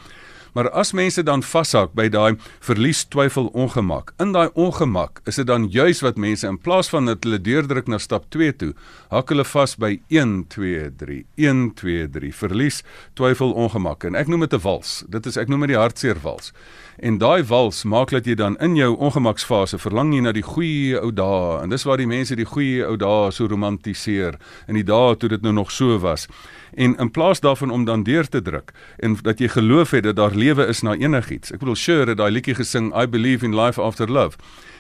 Maar 0.57 0.71
as 0.71 0.95
mense 0.97 1.21
dan 1.21 1.43
vashak 1.45 1.91
by 1.93 2.07
daai 2.09 2.39
verlies, 2.65 3.03
twyfel, 3.13 3.51
ongemak, 3.53 4.15
in 4.23 4.31
daai 4.33 4.49
ongemak, 4.57 5.21
is 5.29 5.37
dit 5.37 5.45
dan 5.51 5.67
juis 5.69 6.01
wat 6.01 6.17
mense 6.17 6.49
in 6.49 6.57
plaas 6.57 6.89
van 6.89 7.11
dat 7.11 7.27
hulle 7.29 7.37
deurdruk 7.45 7.91
na 7.93 7.99
stap 8.01 8.25
2 8.33 8.55
toe, 8.63 8.71
hak 9.13 9.35
hulle 9.35 9.45
vas 9.45 9.77
by 9.77 9.99
1 10.09 10.33
2 10.55 10.89
3, 11.03 11.19
1 11.45 11.61
2 11.83 12.09
3, 12.15 12.33
verlies, 12.41 12.81
twyfel, 13.21 13.53
ongemak. 13.53 14.09
En 14.09 14.17
ek 14.17 14.33
noem 14.33 14.49
dit 14.49 14.57
'n 14.57 14.65
wals. 14.65 15.05
Dit 15.13 15.29
is 15.29 15.37
ek 15.37 15.53
noem 15.53 15.69
dit 15.69 15.77
die 15.77 15.83
hartseer 15.83 16.17
wals. 16.25 16.55
En 16.97 17.19
daai 17.19 17.45
wals 17.45 17.83
maak 17.85 18.11
dat 18.11 18.25
jy 18.25 18.35
dan 18.35 18.55
in 18.65 18.77
jou 18.77 18.95
ongemaksfase 18.97 19.77
verlang 19.79 20.15
jy 20.15 20.23
na 20.25 20.33
die 20.33 20.45
goeie 20.45 20.97
ou 20.97 21.11
dae. 21.13 21.59
En 21.63 21.69
dis 21.69 21.85
waar 21.85 22.01
die 22.01 22.09
mense 22.09 22.37
die 22.37 22.49
goeie 22.49 22.87
ou 22.89 22.97
dae 22.97 23.31
so 23.37 23.45
romantiseer 23.47 24.39
in 24.69 24.79
die 24.79 24.85
dae 24.87 25.17
toe 25.17 25.29
dit 25.29 25.43
nou 25.45 25.53
nog 25.53 25.71
so 25.71 25.99
was 26.01 26.25
en 26.73 26.97
in 26.97 27.11
plaas 27.11 27.41
daarvan 27.41 27.71
om 27.71 27.85
dan 27.85 28.03
deur 28.03 28.29
te 28.29 28.43
druk 28.43 28.73
en 28.97 29.17
dat 29.23 29.39
jy 29.41 29.49
geloof 29.49 29.91
het 29.91 30.05
dat 30.05 30.17
daar 30.17 30.35
lewe 30.35 30.67
is 30.67 30.83
na 30.83 30.97
enigiets. 30.97 31.53
Ek 31.53 31.61
bedoel 31.61 31.77
sure 31.77 32.09
het 32.09 32.19
daai 32.19 32.31
liedjie 32.31 32.57
gesing 32.57 32.93
I 32.97 33.07
believe 33.07 33.45
in 33.45 33.57
life 33.57 33.81
after 33.81 34.11
love. 34.11 34.37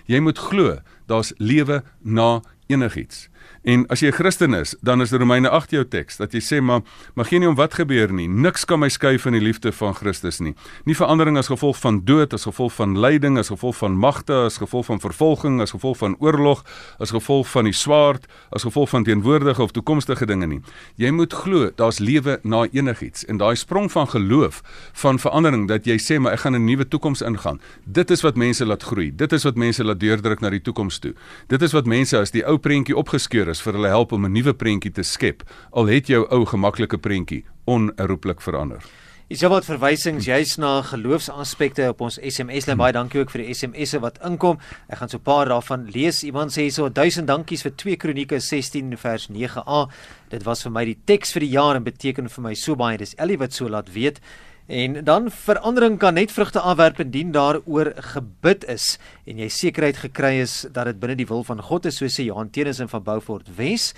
Jy 0.06 0.20
moet 0.20 0.38
glo 0.38 0.78
daar's 1.06 1.32
lewe 1.36 1.82
na 2.02 2.40
enigiets. 2.66 3.28
En 3.66 3.82
as 3.90 3.98
jy 4.00 4.08
'n 4.08 4.12
Christen 4.12 4.54
is, 4.54 4.76
dan 4.80 5.00
is 5.00 5.10
Romeine 5.10 5.48
8 5.50 5.70
jou 5.70 5.84
teks 5.84 6.16
dat 6.16 6.32
jy 6.32 6.40
sê 6.40 6.60
maar 6.62 6.82
mag 7.14 7.28
geen 7.28 7.40
nie 7.40 7.48
om 7.48 7.54
wat 7.54 7.74
gebeur 7.74 8.12
nie. 8.12 8.28
Niks 8.28 8.64
kan 8.64 8.78
my 8.78 8.88
skei 8.88 9.18
van 9.18 9.32
die 9.32 9.40
liefde 9.40 9.72
van 9.72 9.94
Christus 9.94 10.38
nie. 10.38 10.54
Nie 10.84 10.94
verandering 10.94 11.36
as 11.36 11.46
gevolg 11.46 11.76
van 11.76 12.04
dood, 12.04 12.32
as 12.32 12.44
gevolg 12.44 12.72
van 12.72 12.98
lyding, 12.98 13.38
as 13.38 13.48
gevolg 13.48 13.76
van 13.76 13.96
magte, 13.96 14.32
as 14.32 14.58
gevolg 14.58 14.86
van 14.86 15.00
vervolging, 15.00 15.60
as 15.60 15.70
gevolg 15.70 15.96
van 15.96 16.16
oorlog, 16.18 16.64
as 16.98 17.10
gevolg 17.10 17.48
van 17.48 17.64
die 17.64 17.72
swaard, 17.72 18.26
as 18.50 18.62
gevolg 18.62 18.88
van 18.88 19.04
teenwoordige 19.04 19.62
of 19.62 19.70
toekomstige 19.70 20.26
dinge 20.26 20.46
nie. 20.46 20.60
Jy 20.94 21.10
moet 21.10 21.32
glo 21.32 21.70
daar's 21.74 21.98
lewe 21.98 22.38
na 22.42 22.66
enigiets 22.72 23.24
en 23.24 23.36
daai 23.36 23.56
sprong 23.56 23.92
van 23.92 24.08
geloof 24.08 24.62
van 24.92 25.18
verandering 25.18 25.68
dat 25.68 25.86
jy 25.86 25.98
sê 25.98 26.20
maar 26.20 26.32
ek 26.32 26.38
gaan 26.40 26.54
'n 26.54 26.64
nuwe 26.64 26.88
toekoms 26.88 27.22
ingaan. 27.22 27.60
Dit 27.84 28.10
is 28.10 28.22
wat 28.22 28.36
mense 28.36 28.64
laat 28.66 28.82
groei. 28.82 29.10
Dit 29.16 29.32
is 29.32 29.42
wat 29.42 29.56
mense 29.56 29.84
laat 29.84 30.00
deurdruk 30.00 30.40
na 30.40 30.50
die 30.50 30.62
toekoms 30.62 30.98
toe. 30.98 31.14
Dit 31.48 31.62
is 31.62 31.72
wat 31.72 31.86
mense 31.86 32.18
as 32.18 32.30
die 32.30 32.46
ou 32.46 32.58
prentjie 32.58 32.96
opgeskeur 32.96 33.48
is 33.48 33.55
vir 33.62 33.72
hulle 33.72 33.88
help 33.88 34.12
om 34.12 34.24
'n 34.24 34.32
nuwe 34.32 34.54
prentjie 34.54 34.92
te 34.92 35.02
skep. 35.02 35.42
Al 35.72 35.86
het 35.86 36.06
jou 36.06 36.26
ou 36.30 36.44
gemaklike 36.44 36.98
prentjie 36.98 37.44
onherroepelik 37.66 38.40
verander. 38.40 38.82
Is 39.26 39.40
jy 39.42 39.48
wat 39.50 39.64
verwysings 39.66 40.28
juis 40.28 40.52
na 40.62 40.82
geloofsaspekte 40.86 41.88
op 41.90 42.04
ons 42.06 42.20
SMS 42.22 42.68
lyn 42.68 42.78
baie 42.78 42.94
dankie 42.94 43.18
ook 43.18 43.32
vir 43.34 43.42
die 43.42 43.54
SMS'e 43.58 43.98
wat 43.98 44.20
inkom. 44.22 44.60
Ek 44.88 45.00
gaan 45.00 45.08
so 45.08 45.18
'n 45.18 45.26
paar 45.26 45.46
daarvan 45.46 45.90
lees. 45.90 46.22
Iemand 46.22 46.52
sê 46.52 46.62
hierso 46.62 46.88
1000 46.88 47.26
dankies 47.26 47.62
vir 47.62 47.72
2 47.74 47.96
Kronieke 47.96 48.38
16 48.38 48.96
vers 48.96 49.26
9a. 49.28 49.88
Dit 50.30 50.44
was 50.44 50.62
vir 50.62 50.70
my 50.70 50.84
die 50.84 50.98
teks 51.04 51.32
vir 51.32 51.40
die 51.40 51.50
jaar 51.58 51.74
en 51.74 51.82
beteken 51.82 52.28
vir 52.28 52.42
my 52.42 52.54
so 52.54 52.76
baie. 52.76 52.96
Dis 52.96 53.14
Ellie 53.18 53.36
wat 53.36 53.52
so 53.52 53.68
laat 53.68 53.92
weet. 53.92 54.20
En 54.66 55.04
dan 55.04 55.30
verandering 55.30 55.98
kan 55.98 56.16
net 56.18 56.32
vrugte 56.34 56.60
afwerp 56.60 56.98
indien 57.00 57.30
daaroor 57.30 57.92
gebid 58.14 58.64
is 58.66 58.96
en 59.22 59.38
jy 59.38 59.46
sekerheid 59.48 60.00
gekry 60.02 60.40
is 60.42 60.64
dat 60.74 60.90
dit 60.90 60.98
binne 60.98 61.14
die 61.20 61.26
wil 61.30 61.44
van 61.46 61.62
God 61.62 61.86
is, 61.86 62.00
so 62.00 62.10
sê 62.10 62.26
Johan 62.26 62.50
Tenus 62.50 62.80
in 62.82 62.90
van 62.90 63.04
Beaufort 63.06 63.46
Wes. 63.54 63.92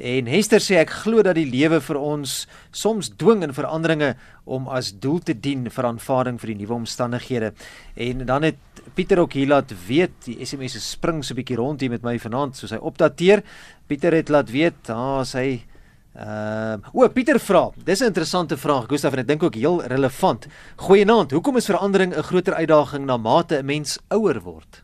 En 0.00 0.26
Hester 0.26 0.64
sê 0.64 0.78
ek 0.80 0.94
glo 1.04 1.20
dat 1.22 1.36
die 1.36 1.44
lewe 1.44 1.76
vir 1.84 2.00
ons 2.00 2.46
soms 2.72 3.12
dwing 3.20 3.44
in 3.44 3.52
veranderinge 3.52 4.14
om 4.48 4.64
as 4.72 4.94
doel 4.96 5.20
te 5.20 5.36
dien 5.36 5.68
vir 5.68 5.90
aanvaarding 5.90 6.40
vir 6.40 6.54
die 6.54 6.58
nuwe 6.62 6.78
omstandighede. 6.80 7.52
En 7.94 8.24
dan 8.24 8.48
het 8.48 8.60
Pieter 8.94 9.20
ook 9.20 9.36
hier 9.36 9.48
laat 9.48 9.72
weet, 9.86 10.16
die 10.24 10.40
SMS 10.44 10.80
spring 10.80 11.22
so 11.24 11.34
'n 11.34 11.36
bietjie 11.36 11.56
rond 11.56 11.80
hier 11.80 11.90
met 11.90 12.02
my 12.02 12.18
vanaand 12.18 12.56
soos 12.56 12.70
hy 12.70 12.80
opdateer. 12.80 13.42
Pieter 13.86 14.12
het 14.12 14.28
laat 14.28 14.50
weet, 14.50 14.88
ah, 14.88 15.24
hy 15.34 15.64
Ehm, 16.14 16.78
uh, 16.94 17.02
o, 17.02 17.08
Pieter 17.08 17.40
vra. 17.40 17.70
Dis 17.84 18.00
'n 18.00 18.04
interessante 18.04 18.56
vraag, 18.56 18.86
Gustaf, 18.86 19.12
en 19.12 19.18
ek 19.18 19.26
dink 19.26 19.42
ook 19.42 19.54
heel 19.54 19.82
relevant. 19.84 20.46
Goeienaand. 20.76 21.30
Hoekom 21.30 21.56
is 21.56 21.64
verandering 21.64 22.16
'n 22.16 22.22
groter 22.22 22.54
uitdaging 22.54 23.04
na 23.04 23.16
mate 23.16 23.56
'n 23.56 23.64
mens 23.64 23.98
ouer 24.08 24.40
word? 24.40 24.82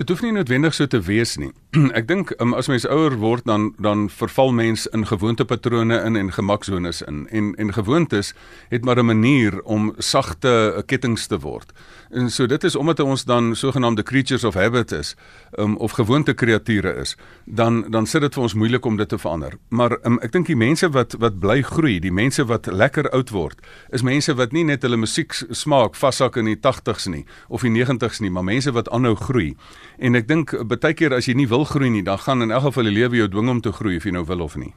Dit 0.00 0.08
hoef 0.08 0.22
nie 0.24 0.32
noodwendig 0.32 0.74
so 0.74 0.86
te 0.86 1.00
wees 1.00 1.36
nie. 1.36 1.50
ek 1.98 2.06
dink 2.08 2.30
um, 2.40 2.54
as 2.54 2.70
mens 2.72 2.86
ouer 2.88 3.18
word 3.20 3.44
dan 3.44 3.74
dan 3.76 4.06
verval 4.08 4.52
mens 4.52 4.86
in 4.86 5.06
gewoontepatrone 5.06 5.98
in 6.08 6.16
en 6.16 6.32
gemaksones 6.32 7.02
in. 7.02 7.26
En 7.28 7.54
en 7.60 7.72
gewoontes 7.72 8.32
het 8.68 8.84
maar 8.84 8.96
'n 8.96 9.06
manier 9.06 9.62
om 9.62 9.92
sagte 9.98 10.82
kettinge 10.86 11.26
te 11.26 11.38
word. 11.38 11.72
En 12.10 12.30
so 12.30 12.46
dit 12.46 12.64
is 12.64 12.74
omdat 12.76 13.00
ons 13.00 13.24
dan 13.24 13.56
sogenaamde 13.56 14.02
creatures 14.02 14.44
of 14.44 14.54
habit 14.54 14.92
is, 14.92 15.14
um, 15.58 15.76
of 15.76 15.92
gewoonte 15.92 16.32
kreature 16.32 16.94
is, 16.94 17.16
dan 17.44 17.84
dan 17.90 18.06
sit 18.06 18.20
dit 18.20 18.34
vir 18.34 18.42
ons 18.42 18.54
moeilik 18.54 18.84
om 18.84 18.96
dit 18.96 19.08
te 19.08 19.18
verander. 19.18 19.54
Maar 19.68 19.94
um, 20.02 20.18
ek 20.18 20.32
dink 20.34 20.50
die 20.50 20.58
mense 20.58 20.90
wat 20.90 21.14
wat 21.22 21.38
bly 21.38 21.60
groei, 21.62 22.00
die 22.02 22.12
mense 22.12 22.44
wat 22.50 22.66
lekker 22.66 23.10
oud 23.14 23.30
word, 23.30 23.62
is 23.94 24.02
mense 24.02 24.34
wat 24.34 24.52
nie 24.52 24.66
net 24.66 24.82
hulle 24.82 24.98
musiek 24.98 25.38
smaak 25.50 25.94
vashak 25.94 26.36
in 26.42 26.50
die 26.50 26.58
80's 26.58 27.06
nie 27.06 27.24
of 27.48 27.62
die 27.62 27.70
90's 27.70 28.20
nie, 28.20 28.30
maar 28.30 28.44
mense 28.44 28.74
wat 28.74 28.90
aanhou 28.90 29.14
groei. 29.14 29.54
En 29.98 30.18
ek 30.18 30.26
dink 30.26 30.56
baie 30.66 30.94
keer 30.94 31.14
as 31.14 31.30
jy 31.30 31.38
nie 31.38 31.50
wil 31.50 31.64
groei 31.64 31.94
nie, 31.94 32.02
dan 32.02 32.18
gaan 32.18 32.42
in 32.42 32.50
elk 32.50 32.72
geval 32.72 32.90
die 32.90 32.98
lewe 32.98 33.22
jou 33.22 33.30
dwing 33.30 33.54
om 33.54 33.62
te 33.62 33.72
groei 33.72 34.02
of 34.02 34.06
jy 34.06 34.18
nou 34.18 34.26
wil 34.26 34.42
of 34.50 34.58
nie. 34.58 34.74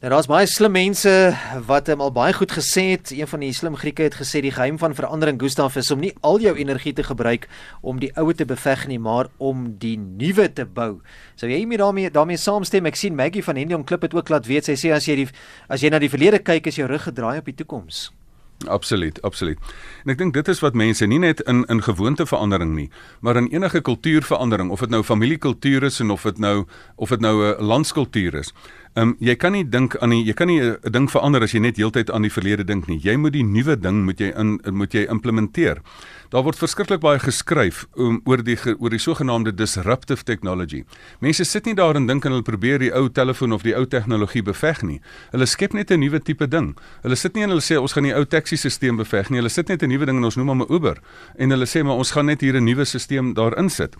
Nou 0.00 0.08
daar's 0.08 0.30
baie 0.30 0.46
slim 0.48 0.72
mense 0.72 1.10
wat 1.68 1.90
hom 1.92 2.00
al 2.00 2.12
baie 2.16 2.32
goed 2.32 2.54
gesê 2.56 2.86
het. 2.94 3.10
Een 3.12 3.28
van 3.28 3.42
die 3.44 3.50
slim 3.52 3.74
Grieke 3.76 4.06
het 4.06 4.14
gesê 4.16 4.40
die 4.40 4.52
geheim 4.56 4.78
van 4.80 4.94
verandering 4.96 5.36
Gustaf 5.36 5.74
is 5.76 5.90
om 5.92 6.00
nie 6.00 6.14
al 6.24 6.38
jou 6.40 6.54
energie 6.56 6.94
te 6.96 7.04
gebruik 7.04 7.44
om 7.84 8.00
die 8.00 8.08
ou 8.16 8.32
te 8.32 8.46
beveg 8.48 8.86
nie, 8.88 8.96
maar 8.96 9.28
om 9.36 9.66
die 9.82 9.98
nuwe 10.00 10.46
te 10.56 10.64
bou. 10.64 11.02
Sou 11.36 11.50
jy 11.52 11.58
hiermee 11.60 11.82
daarmee 11.82 12.08
daarmee 12.10 12.40
saamstem? 12.40 12.88
Ek 12.88 12.96
sien 12.96 13.18
Maggie 13.18 13.44
van 13.44 13.60
Hendion 13.60 13.84
Klip 13.84 14.08
het 14.08 14.16
ook 14.16 14.32
laat 14.32 14.48
weet 14.48 14.70
sy 14.70 14.78
sê 14.80 14.94
as 14.96 15.04
jy 15.04 15.18
die 15.20 15.28
as 15.68 15.84
jy 15.84 15.92
na 15.92 16.00
die 16.00 16.08
verlede 16.08 16.40
kyk 16.40 16.72
is 16.72 16.80
jou 16.80 16.88
rug 16.88 17.04
gedraai 17.10 17.42
op 17.42 17.52
die 17.52 17.58
toekoms. 17.60 18.06
Absoluut, 18.68 19.22
absoluut. 19.22 19.58
En 20.04 20.12
ek 20.12 20.18
dink 20.20 20.34
dit 20.36 20.48
is 20.52 20.58
wat 20.60 20.76
mense 20.76 21.06
nie 21.08 21.20
net 21.22 21.40
in 21.48 21.62
in 21.72 21.80
gewoonteverandering 21.80 22.74
nie, 22.76 22.90
maar 23.24 23.38
in 23.40 23.48
enige 23.48 23.80
kultuurverandering, 23.80 24.68
of 24.70 24.80
dit 24.84 24.92
nou 24.92 25.00
familiekultuur 25.04 25.86
is 25.88 26.00
en 26.00 26.10
of 26.12 26.26
dit 26.28 26.38
nou 26.38 26.66
of 26.96 27.08
dit 27.08 27.20
nou 27.20 27.36
'n 27.44 27.64
landskultuur 27.64 28.34
is. 28.34 28.52
Ehm 28.98 29.08
um, 29.08 29.16
jy 29.22 29.36
kan 29.38 29.52
nie 29.54 29.62
dink 29.62 29.94
aan 30.02 30.10
die 30.10 30.24
jy 30.26 30.32
kan 30.34 30.48
nie 30.50 30.58
'n 30.60 30.90
ding 30.90 31.06
verander 31.10 31.42
as 31.42 31.52
jy 31.52 31.60
net 31.60 31.76
heeltyd 31.76 32.10
aan 32.10 32.22
die 32.22 32.30
verlede 32.30 32.64
dink 32.64 32.88
nie. 32.88 32.98
Jy 32.98 33.16
moet 33.16 33.32
die 33.32 33.44
nuwe 33.44 33.76
ding 33.76 34.04
moet 34.04 34.18
jy 34.18 34.32
in 34.36 34.58
moet 34.66 34.92
jy 34.92 35.06
implementeer. 35.06 35.78
Daar 36.30 36.42
word 36.42 36.58
verskriklik 36.58 37.00
baie 37.00 37.18
geskryf 37.18 37.86
um, 37.96 38.20
oor 38.24 38.42
die 38.42 38.58
oor 38.78 38.90
die 38.90 38.98
sogenaamde 38.98 39.54
disruptive 39.54 40.24
technology. 40.24 40.84
Mense 41.20 41.44
sit 41.44 41.66
nie 41.66 41.74
daar 41.74 41.94
en 41.94 42.06
dink 42.06 42.24
en 42.24 42.32
hulle 42.32 42.42
probeer 42.42 42.78
die 42.78 42.90
ou 42.92 43.08
telefoon 43.08 43.52
of 43.52 43.62
die 43.62 43.76
ou 43.76 43.86
tegnologie 43.86 44.42
beveg 44.42 44.82
nie. 44.82 45.00
Hulle 45.30 45.46
skep 45.46 45.72
net 45.72 45.90
'n 45.90 46.00
nuwe 46.00 46.18
tipe 46.18 46.48
ding. 46.48 46.76
Hulle 47.02 47.16
sit 47.16 47.34
nie 47.34 47.42
en 47.44 47.50
hulle 47.50 47.62
sê 47.62 47.78
ons 47.78 47.92
gaan 47.92 48.04
die 48.04 48.14
ou 48.14 48.24
taxi-stelsel 48.24 48.96
beveg 48.96 49.30
nie. 49.30 49.38
Hulle 49.38 49.50
sit 49.50 49.68
net 49.68 49.82
'n 49.82 49.88
nuwe 49.88 50.06
ding 50.06 50.18
en 50.18 50.24
ons 50.24 50.36
noem 50.36 50.48
hom 50.48 50.62
'n 50.62 50.72
Uber 50.74 50.98
en 51.38 51.50
hulle 51.50 51.66
sê 51.66 51.84
maar 51.84 51.96
ons 51.96 52.10
gaan 52.10 52.26
net 52.26 52.40
hier 52.40 52.56
'n 52.56 52.64
nuwe 52.64 52.84
stelsel 52.84 53.34
daarin 53.34 53.70
sit. 53.70 53.94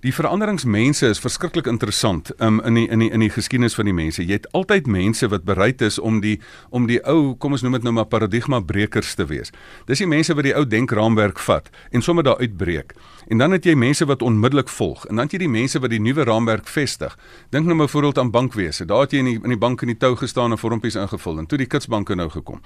Die 0.00 0.14
veranderingsmense 0.16 1.10
is 1.12 1.18
verskriklik 1.20 1.66
interessant 1.68 2.30
um, 2.40 2.56
in 2.64 2.78
die 2.78 2.86
in 2.88 3.02
die 3.02 3.10
in 3.12 3.20
die 3.20 3.28
geskiedenis 3.28 3.74
van 3.76 3.84
die 3.84 3.92
mense. 3.92 4.22
Jy 4.24 4.38
het 4.38 4.46
altyd 4.56 4.86
mense 4.88 5.28
wat 5.28 5.42
bereid 5.44 5.82
is 5.84 5.98
om 6.00 6.22
die 6.24 6.38
om 6.72 6.86
die 6.88 6.96
ou, 7.04 7.34
kom 7.36 7.52
ons 7.52 7.60
noem 7.60 7.76
dit 7.76 7.84
nou 7.84 7.92
maar 7.98 8.08
paradigma 8.08 8.62
brekers 8.64 9.12
te 9.18 9.26
wees. 9.28 9.52
Dis 9.90 10.00
die 10.00 10.08
mense 10.08 10.32
wat 10.32 10.46
die 10.48 10.54
ou 10.56 10.62
denkraamwerk 10.64 11.42
vat 11.44 11.68
en 11.92 12.00
sommer 12.00 12.24
daar 12.24 12.40
uitbreek. 12.40 12.94
En 13.28 13.44
dan 13.44 13.52
het 13.52 13.68
jy 13.68 13.74
mense 13.76 14.08
wat 14.08 14.24
onmiddellik 14.24 14.72
volg 14.72 15.04
en 15.04 15.20
dan 15.20 15.28
het 15.28 15.36
jy 15.36 15.42
die 15.44 15.52
mense 15.52 15.84
wat 15.84 15.92
die 15.92 16.00
nuwe 16.00 16.24
raamwerk 16.24 16.72
vestig. 16.72 17.18
Dink 17.52 17.68
nou 17.68 17.76
byvoorbeeld 17.82 18.22
aan 18.24 18.32
bankwese. 18.32 18.88
Daar 18.88 19.04
het 19.04 19.12
jy 19.12 19.20
in 19.20 19.28
die 19.34 19.36
in 19.36 19.52
die 19.52 19.60
bank 19.60 19.84
in 19.84 19.92
die 19.92 20.00
tou 20.00 20.14
gestaan 20.16 20.56
en 20.56 20.62
vormpies 20.64 20.96
ingevul 20.96 21.44
en 21.44 21.50
toe 21.50 21.60
die 21.60 21.68
kitsbanke 21.68 22.16
nou 22.16 22.30
gekom. 22.32 22.64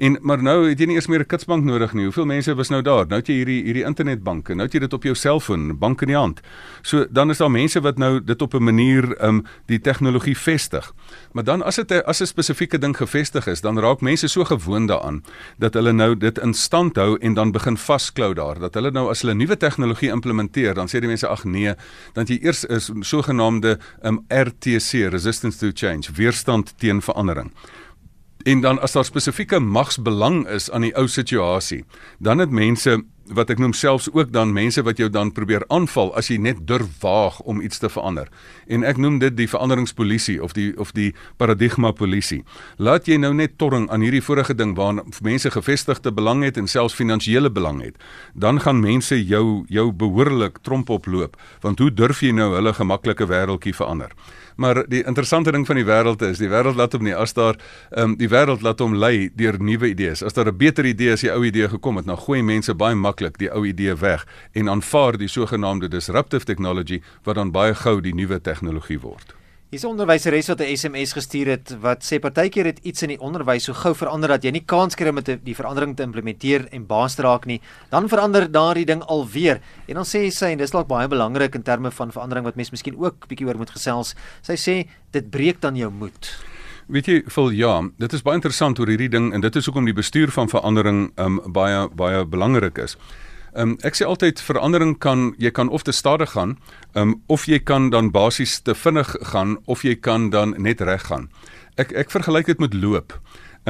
En 0.00 0.16
maar 0.24 0.40
nou 0.40 0.62
het 0.64 0.80
jy 0.80 0.86
nie 0.88 0.94
eers 0.96 1.10
meer 1.12 1.20
'n 1.20 1.28
kitsbank 1.28 1.64
nodig 1.64 1.92
nie. 1.92 2.04
Hoeveel 2.04 2.24
mense 2.24 2.54
was 2.54 2.68
nou 2.68 2.82
daar? 2.82 3.06
Nou 3.06 3.18
het 3.18 3.26
jy 3.26 3.34
hierdie 3.34 3.64
hierdie 3.64 3.84
internetbanke. 3.84 4.54
Nou 4.54 4.64
het 4.64 4.72
jy 4.72 4.80
dit 4.80 4.92
op 4.92 5.02
jou 5.02 5.14
selfoon, 5.14 5.78
bank 5.78 6.00
in 6.00 6.08
die 6.08 6.16
hand. 6.16 6.40
So 6.82 7.06
dan 7.10 7.30
is 7.30 7.38
daar 7.38 7.50
mense 7.50 7.80
wat 7.80 7.98
nou 7.98 8.24
dit 8.24 8.42
op 8.42 8.54
'n 8.54 8.62
manier 8.64 9.24
um 9.24 9.44
die 9.66 9.80
tegnologie 9.80 10.36
vestig. 10.38 10.92
Maar 11.32 11.44
dan 11.44 11.62
as 11.62 11.76
dit 11.76 11.92
as 12.04 12.20
'n 12.20 12.26
spesifieke 12.26 12.78
ding 12.78 12.96
gevestig 12.96 13.46
is, 13.46 13.60
dan 13.60 13.78
raak 13.78 14.00
mense 14.00 14.28
so 14.28 14.44
gewoond 14.44 14.88
daaraan 14.88 15.22
dat 15.58 15.74
hulle 15.74 15.92
nou 15.92 16.16
dit 16.16 16.38
in 16.38 16.54
stand 16.54 16.96
hou 16.96 17.18
en 17.18 17.34
dan 17.34 17.52
begin 17.52 17.76
vasklou 17.76 18.34
daar. 18.34 18.58
Dat 18.58 18.74
hulle 18.74 18.90
nou 18.90 19.10
as 19.10 19.20
hulle 19.20 19.34
nuwe 19.34 19.56
tegnologie 19.56 20.10
implementeer, 20.10 20.74
dan 20.74 20.86
sê 20.88 21.00
die 21.00 21.08
mense 21.08 21.28
ag 21.28 21.44
nee, 21.44 21.74
dan 22.12 22.24
jy 22.24 22.38
eers 22.42 22.64
is 22.64 22.90
sogenaamde 23.00 23.78
um 24.02 24.24
RTC, 24.28 25.10
resistance 25.10 25.58
to 25.58 25.70
change, 25.74 26.12
weerstand 26.12 26.78
teen 26.78 27.02
verandering. 27.02 27.52
En 28.42 28.60
dan 28.60 28.80
as 28.80 28.92
daar 28.92 29.04
spesifieke 29.04 29.58
magsbelang 29.60 30.46
is 30.48 30.70
aan 30.70 30.80
die 30.86 30.94
ou 30.96 31.08
situasie, 31.08 31.84
dan 32.18 32.38
het 32.38 32.50
mense 32.50 33.02
wat 33.34 33.50
ek 33.50 33.60
noem 33.62 33.72
selfs 33.76 34.08
ook 34.12 34.32
dan 34.34 34.52
mense 34.52 34.82
wat 34.82 34.98
jou 34.98 35.08
dan 35.10 35.32
probeer 35.32 35.64
aanval 35.68 36.12
as 36.18 36.30
jy 36.30 36.38
net 36.42 36.66
durf 36.66 36.88
waag 37.02 37.40
om 37.40 37.60
iets 37.60 37.78
te 37.78 37.88
verander. 37.88 38.28
En 38.66 38.84
ek 38.86 38.98
noem 38.98 39.18
dit 39.22 39.36
die 39.36 39.48
veranderingspolisie 39.50 40.38
of 40.42 40.54
die 40.56 40.72
of 40.80 40.92
die 40.96 41.12
paradigma 41.38 41.92
polisie. 41.92 42.42
Laat 42.78 43.08
jy 43.08 43.20
nou 43.22 43.32
net 43.34 43.58
torring 43.58 43.88
aan 43.90 44.04
hierdie 44.04 44.24
vorige 44.24 44.54
ding 44.54 44.74
waar 44.78 45.02
mense 45.22 45.50
gevestigde 45.50 46.12
belang 46.12 46.44
het 46.44 46.58
en 46.58 46.68
selfs 46.68 46.94
finansiële 46.98 47.50
belang 47.50 47.82
het, 47.84 47.96
dan 48.34 48.60
gaan 48.60 48.82
mense 48.82 49.16
jou 49.16 49.64
jou 49.68 49.90
behoorlik 49.92 50.62
tromp 50.62 50.90
oploop 50.90 51.36
want 51.60 51.78
hoe 51.78 51.90
durf 51.90 52.22
jy 52.22 52.32
nou 52.34 52.54
hulle 52.54 52.72
gemaklike 52.74 53.26
wêreldjie 53.30 53.74
verander? 53.74 54.14
Maar 54.60 54.82
die 54.88 55.00
interessante 55.08 55.52
ding 55.52 55.66
van 55.66 55.78
die 55.78 55.86
wêreld 55.88 56.20
is, 56.22 56.40
die 56.40 56.50
wêreld 56.52 56.76
laat 56.76 56.92
hom 56.92 57.06
nie 57.06 57.14
as 57.16 57.32
daar 57.32 57.56
ehm 57.56 58.10
um, 58.10 58.16
die 58.20 58.28
wêreld 58.28 58.60
laat 58.66 58.82
hom 58.84 58.92
lei 59.00 59.30
deur 59.32 59.56
nuwe 59.56 59.88
idees. 59.88 60.22
As 60.22 60.36
daar 60.36 60.50
'n 60.52 60.56
beter 60.56 60.84
idee 60.84 61.12
as 61.12 61.20
die 61.24 61.32
ou 61.32 61.44
idee 61.44 61.68
gekom 61.68 61.96
het, 61.96 62.06
dan 62.06 62.18
gooi 62.18 62.42
mense 62.42 62.74
baie 62.74 62.94
maklik 62.94 63.19
die 63.20 63.50
ou 63.52 63.66
idee 63.66 63.94
weg 63.94 64.26
en 64.52 64.68
aanvaar 64.68 65.18
die 65.18 65.28
sogenaamde 65.28 65.88
disruptive 65.88 66.44
technology 66.44 67.02
wat 67.24 67.34
dan 67.34 67.52
baie 67.52 67.74
gou 67.74 68.00
die 68.00 68.14
nuwe 68.14 68.40
tegnologie 68.40 69.00
word. 69.00 69.34
Hier's 69.70 69.84
'n 69.84 69.94
onderwyseres 69.94 70.48
wat 70.48 70.60
'n 70.60 70.76
SMS 70.76 71.12
gestuur 71.12 71.46
het 71.46 71.76
wat 71.80 72.02
sê 72.02 72.18
partykeer 72.18 72.64
het 72.64 72.78
iets 72.82 73.02
in 73.02 73.08
die 73.08 73.20
onderwys 73.20 73.64
so 73.64 73.72
gou 73.72 73.94
verander 73.94 74.28
dat 74.28 74.42
jy 74.42 74.50
nie 74.50 74.64
kans 74.66 74.94
kry 74.94 75.08
om 75.08 75.20
die 75.22 75.54
verandering 75.54 75.96
te 75.96 76.02
implementeer 76.02 76.66
en 76.72 76.86
baas 76.86 77.14
te 77.14 77.22
raak 77.22 77.46
nie. 77.46 77.60
Dan 77.88 78.08
verander 78.08 78.50
daardie 78.50 78.84
ding 78.84 79.02
alweer. 79.02 79.60
En 79.86 79.94
dan 79.94 80.04
sê 80.04 80.28
sy 80.30 80.46
en 80.46 80.58
dis 80.58 80.70
dalk 80.70 80.88
baie 80.88 81.08
belangrik 81.08 81.54
in 81.54 81.62
terme 81.62 81.90
van 81.90 82.12
verandering 82.12 82.44
wat 82.44 82.56
mens 82.56 82.70
miskien 82.70 82.98
ook 82.98 83.28
bietjie 83.28 83.46
oor 83.46 83.56
moet 83.56 83.70
gesels. 83.70 84.14
Sy 84.42 84.54
sê 84.54 84.88
dit 85.12 85.30
breek 85.30 85.60
dan 85.60 85.76
jou 85.76 85.90
moed. 85.90 86.49
Weet 86.90 87.06
jy, 87.06 87.20
vol 87.30 87.52
ja, 87.54 87.76
dit 88.02 88.14
is 88.16 88.22
baie 88.26 88.34
interessant 88.34 88.80
oor 88.82 88.90
hierdie 88.90 89.10
ding 89.12 89.28
en 89.30 89.42
dit 89.44 89.56
is 89.56 89.68
hoekom 89.68 89.86
die 89.86 89.94
bestuur 89.94 90.32
van 90.34 90.48
verandering 90.50 91.12
um 91.22 91.36
baie 91.54 91.84
baie 91.94 92.24
belangrik 92.26 92.80
is. 92.82 92.96
Um, 93.54 93.76
ek 93.86 93.94
sê 93.98 94.06
altyd 94.06 94.42
verandering 94.42 94.96
kan 94.98 95.28
jy 95.38 95.52
kan 95.54 95.70
of 95.70 95.84
te 95.86 95.94
stadig 95.94 96.32
gaan, 96.34 96.56
um, 96.98 97.20
of 97.30 97.46
jy 97.46 97.60
kan 97.62 97.92
dan 97.94 98.10
basies 98.10 98.56
te 98.66 98.74
vinnig 98.74 99.12
gaan 99.30 99.56
of 99.70 99.84
jy 99.86 99.94
kan 99.94 100.30
dan 100.34 100.56
net 100.58 100.82
reg 100.82 101.06
gaan. 101.06 101.28
Ek 101.78 101.94
ek 101.94 102.10
vergelyk 102.10 102.50
dit 102.50 102.62
met 102.62 102.74
loop. 102.74 103.14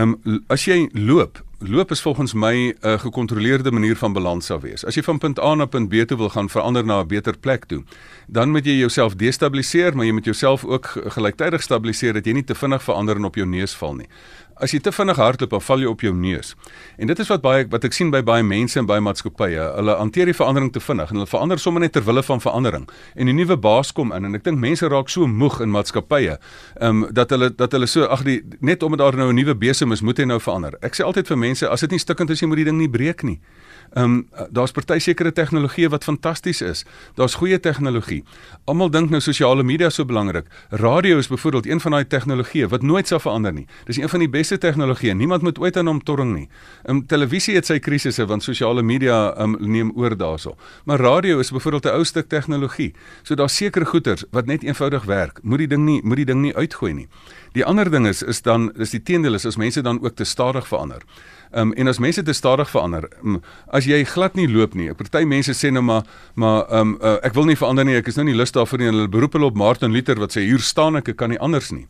Um, 0.00 0.17
as 0.49 0.65
jy 0.65 0.87
loop, 0.97 1.43
loop 1.62 1.90
is 1.90 2.00
volgens 2.00 2.33
my 2.33 2.55
'n 2.55 2.76
uh, 2.87 2.99
gekontroleerde 2.99 3.71
manier 3.71 3.97
van 3.97 4.12
balans 4.12 4.47
sou 4.47 4.61
wees. 4.61 4.85
As 4.85 4.95
jy 4.95 5.02
van 5.02 5.19
punt 5.19 5.38
A 5.38 5.55
na 5.55 5.67
punt 5.67 5.88
B 5.88 5.95
toe 6.07 6.17
wil 6.17 6.29
gaan 6.29 6.49
verander 6.49 6.85
na 6.85 7.00
'n 7.00 7.07
beter 7.07 7.38
plek 7.38 7.64
toe, 7.64 7.85
dan 8.26 8.50
moet 8.50 8.64
jy 8.64 8.76
jouself 8.79 9.14
destabiliseer, 9.14 9.97
maar 9.97 10.05
jy 10.05 10.12
moet 10.12 10.25
jouself 10.25 10.64
ook 10.64 10.87
gelyktydig 11.07 11.62
stabiliseer 11.62 12.12
dat 12.12 12.26
jy 12.26 12.33
nie 12.33 12.45
te 12.45 12.55
vinnig 12.55 12.83
verander 12.83 13.17
en 13.17 13.25
op 13.25 13.35
jou 13.35 13.47
neus 13.47 13.75
val 13.75 13.95
nie 13.95 14.09
as 14.61 14.75
jy 14.75 14.81
te 14.85 14.93
vinnig 14.93 15.19
hardloop, 15.19 15.52
dan 15.55 15.62
val 15.64 15.83
jy 15.83 15.88
op 15.88 16.02
jou 16.05 16.12
neus. 16.17 16.52
En 17.00 17.09
dit 17.11 17.23
is 17.23 17.31
wat 17.33 17.43
baie 17.45 17.64
wat 17.73 17.85
ek 17.88 17.97
sien 17.97 18.11
by 18.12 18.21
baie 18.26 18.45
mense 18.45 18.79
en 18.79 18.88
baie 18.88 19.02
maatskappye. 19.05 19.62
Hulle 19.79 19.97
hanteer 19.99 20.29
die 20.31 20.37
verandering 20.37 20.71
te 20.75 20.83
vinnig 20.85 21.12
en 21.12 21.21
hulle 21.21 21.31
verander 21.31 21.61
sommer 21.62 21.85
net 21.85 21.95
ter 21.97 22.05
wille 22.07 22.23
van 22.26 22.43
verandering. 22.45 22.87
En 23.17 23.29
'n 23.29 23.37
nuwe 23.37 23.57
baas 23.57 23.93
kom 23.93 24.12
in 24.12 24.25
en 24.25 24.35
ek 24.35 24.45
dink 24.45 24.59
mense 24.59 24.87
raak 24.88 25.09
so 25.09 25.26
moeg 25.26 25.61
in 25.61 25.71
maatskappye, 25.71 26.38
ehm 26.81 27.05
um, 27.05 27.09
dat 27.12 27.31
hulle 27.31 27.50
dat 27.55 27.73
hulle 27.73 27.87
so 27.87 28.05
ag 28.05 28.23
die 28.23 28.43
net 28.61 28.83
omdat 28.83 28.99
daar 28.99 29.17
nou 29.17 29.31
'n 29.31 29.35
nuwe 29.35 29.55
besem 29.55 29.93
is, 29.93 30.02
moet 30.02 30.19
hy 30.19 30.25
nou 30.25 30.40
verander. 30.40 30.76
Ek 30.83 30.95
sê 30.95 31.05
altyd 31.05 31.26
vir 31.26 31.38
mense, 31.38 31.50
as 31.62 31.80
dit 31.80 31.90
nie 31.90 31.99
stikkend 31.99 32.30
is, 32.30 32.40
jy 32.40 32.47
moet 32.47 32.57
die 32.57 32.64
ding 32.64 32.78
nie 32.78 32.90
breek 32.90 33.23
nie. 33.23 33.40
Ehm 33.90 34.04
um, 34.04 34.28
daar's 34.50 34.71
party 34.71 34.99
sekere 34.99 35.33
tegnologie 35.33 35.88
wat 35.88 36.04
fantasties 36.04 36.61
is. 36.62 36.85
Daar's 37.14 37.35
goeie 37.35 37.61
tegnologie. 37.61 38.23
Almal 38.64 38.90
dink 38.90 39.11
nou 39.11 39.21
sosiale 39.21 39.62
media 39.62 39.90
so 39.90 40.04
belangrik. 40.04 40.47
Radio 40.71 41.19
is 41.19 41.28
byvoorbeeld 41.28 41.66
een 41.66 41.80
van 41.80 41.90
daai 41.90 42.04
tegnologieë 42.07 42.69
wat 42.69 42.83
nooit 42.83 43.07
sal 43.07 43.19
verander 43.19 43.52
nie. 43.52 43.66
Dis 43.85 43.97
een 43.97 44.09
van 44.09 44.19
die 44.19 44.28
beste 44.28 44.59
tegnologieë. 44.59 45.14
Niemand 45.14 45.42
moet 45.42 45.59
ooit 45.59 45.76
aan 45.76 45.87
hom 45.87 46.02
torring 46.02 46.35
nie. 46.35 46.49
Ehm 46.85 46.97
um, 46.97 47.07
televisie 47.07 47.54
het 47.54 47.66
sy 47.66 47.78
krisisse 47.78 48.26
want 48.26 48.42
sosiale 48.42 48.83
media 48.83 49.35
ehm 49.35 49.54
um, 49.54 49.71
neem 49.73 49.90
oor 49.97 50.16
daarso. 50.16 50.54
Maar 50.85 51.00
radio 51.00 51.38
is 51.38 51.50
byvoorbeeld 51.50 51.85
'n 51.85 51.97
ou 51.99 52.04
stuk 52.04 52.28
tegnologie. 52.28 52.95
So 53.23 53.35
daar's 53.35 53.57
sekere 53.57 53.85
goeters 53.85 54.25
wat 54.30 54.47
net 54.47 54.62
eenvoudig 54.62 55.04
werk. 55.04 55.42
Moet 55.42 55.59
die 55.59 55.69
ding 55.69 55.85
nie 55.85 56.00
moet 56.02 56.16
die 56.16 56.26
ding 56.26 56.40
nie 56.40 56.54
uitgooi 56.54 56.92
nie. 56.92 57.09
Die 57.52 57.64
ander 57.64 57.90
ding 57.90 58.07
is 58.07 58.23
is 58.23 58.42
dan 58.42 58.73
is 58.78 58.90
die 58.90 59.02
teendeel 59.02 59.35
is 59.35 59.47
as 59.47 59.57
mense 59.57 59.83
dan 59.83 60.02
ook 60.02 60.14
te 60.14 60.25
stadig 60.25 60.69
verander. 60.69 61.02
Ehm 61.50 61.71
um, 61.71 61.73
en 61.75 61.88
as 61.88 61.99
mense 61.99 62.23
te 62.23 62.33
stadig 62.33 62.71
verander, 62.71 63.09
um, 63.25 63.40
as 63.75 63.85
jy 63.85 64.04
glad 64.07 64.37
nie 64.38 64.47
loop 64.49 64.75
nie. 64.78 64.92
Party 64.95 65.25
mense 65.26 65.54
sê 65.59 65.73
nou 65.75 65.83
maar 65.83 66.04
maar 66.35 66.62
ehm 66.69 66.80
um, 66.80 66.99
uh, 67.02 67.16
ek 67.26 67.35
wil 67.35 67.49
nie 67.50 67.59
verander 67.59 67.85
nie. 67.85 67.97
Ek 67.99 68.07
is 68.07 68.16
nou 68.16 68.25
nie 68.28 68.37
lus 68.38 68.54
daarvoor 68.54 68.78
nie. 68.78 68.87
Hulle 68.87 69.09
beroep 69.11 69.35
hulle 69.35 69.50
op 69.50 69.59
Martin 69.59 69.90
Luther 69.90 70.21
wat 70.23 70.37
sê 70.37 70.45
hier 70.47 70.62
staan 70.62 71.00
ek, 71.00 71.11
ek 71.11 71.19
kan 71.19 71.35
nie 71.35 71.40
anders 71.42 71.73
nie. 71.75 71.88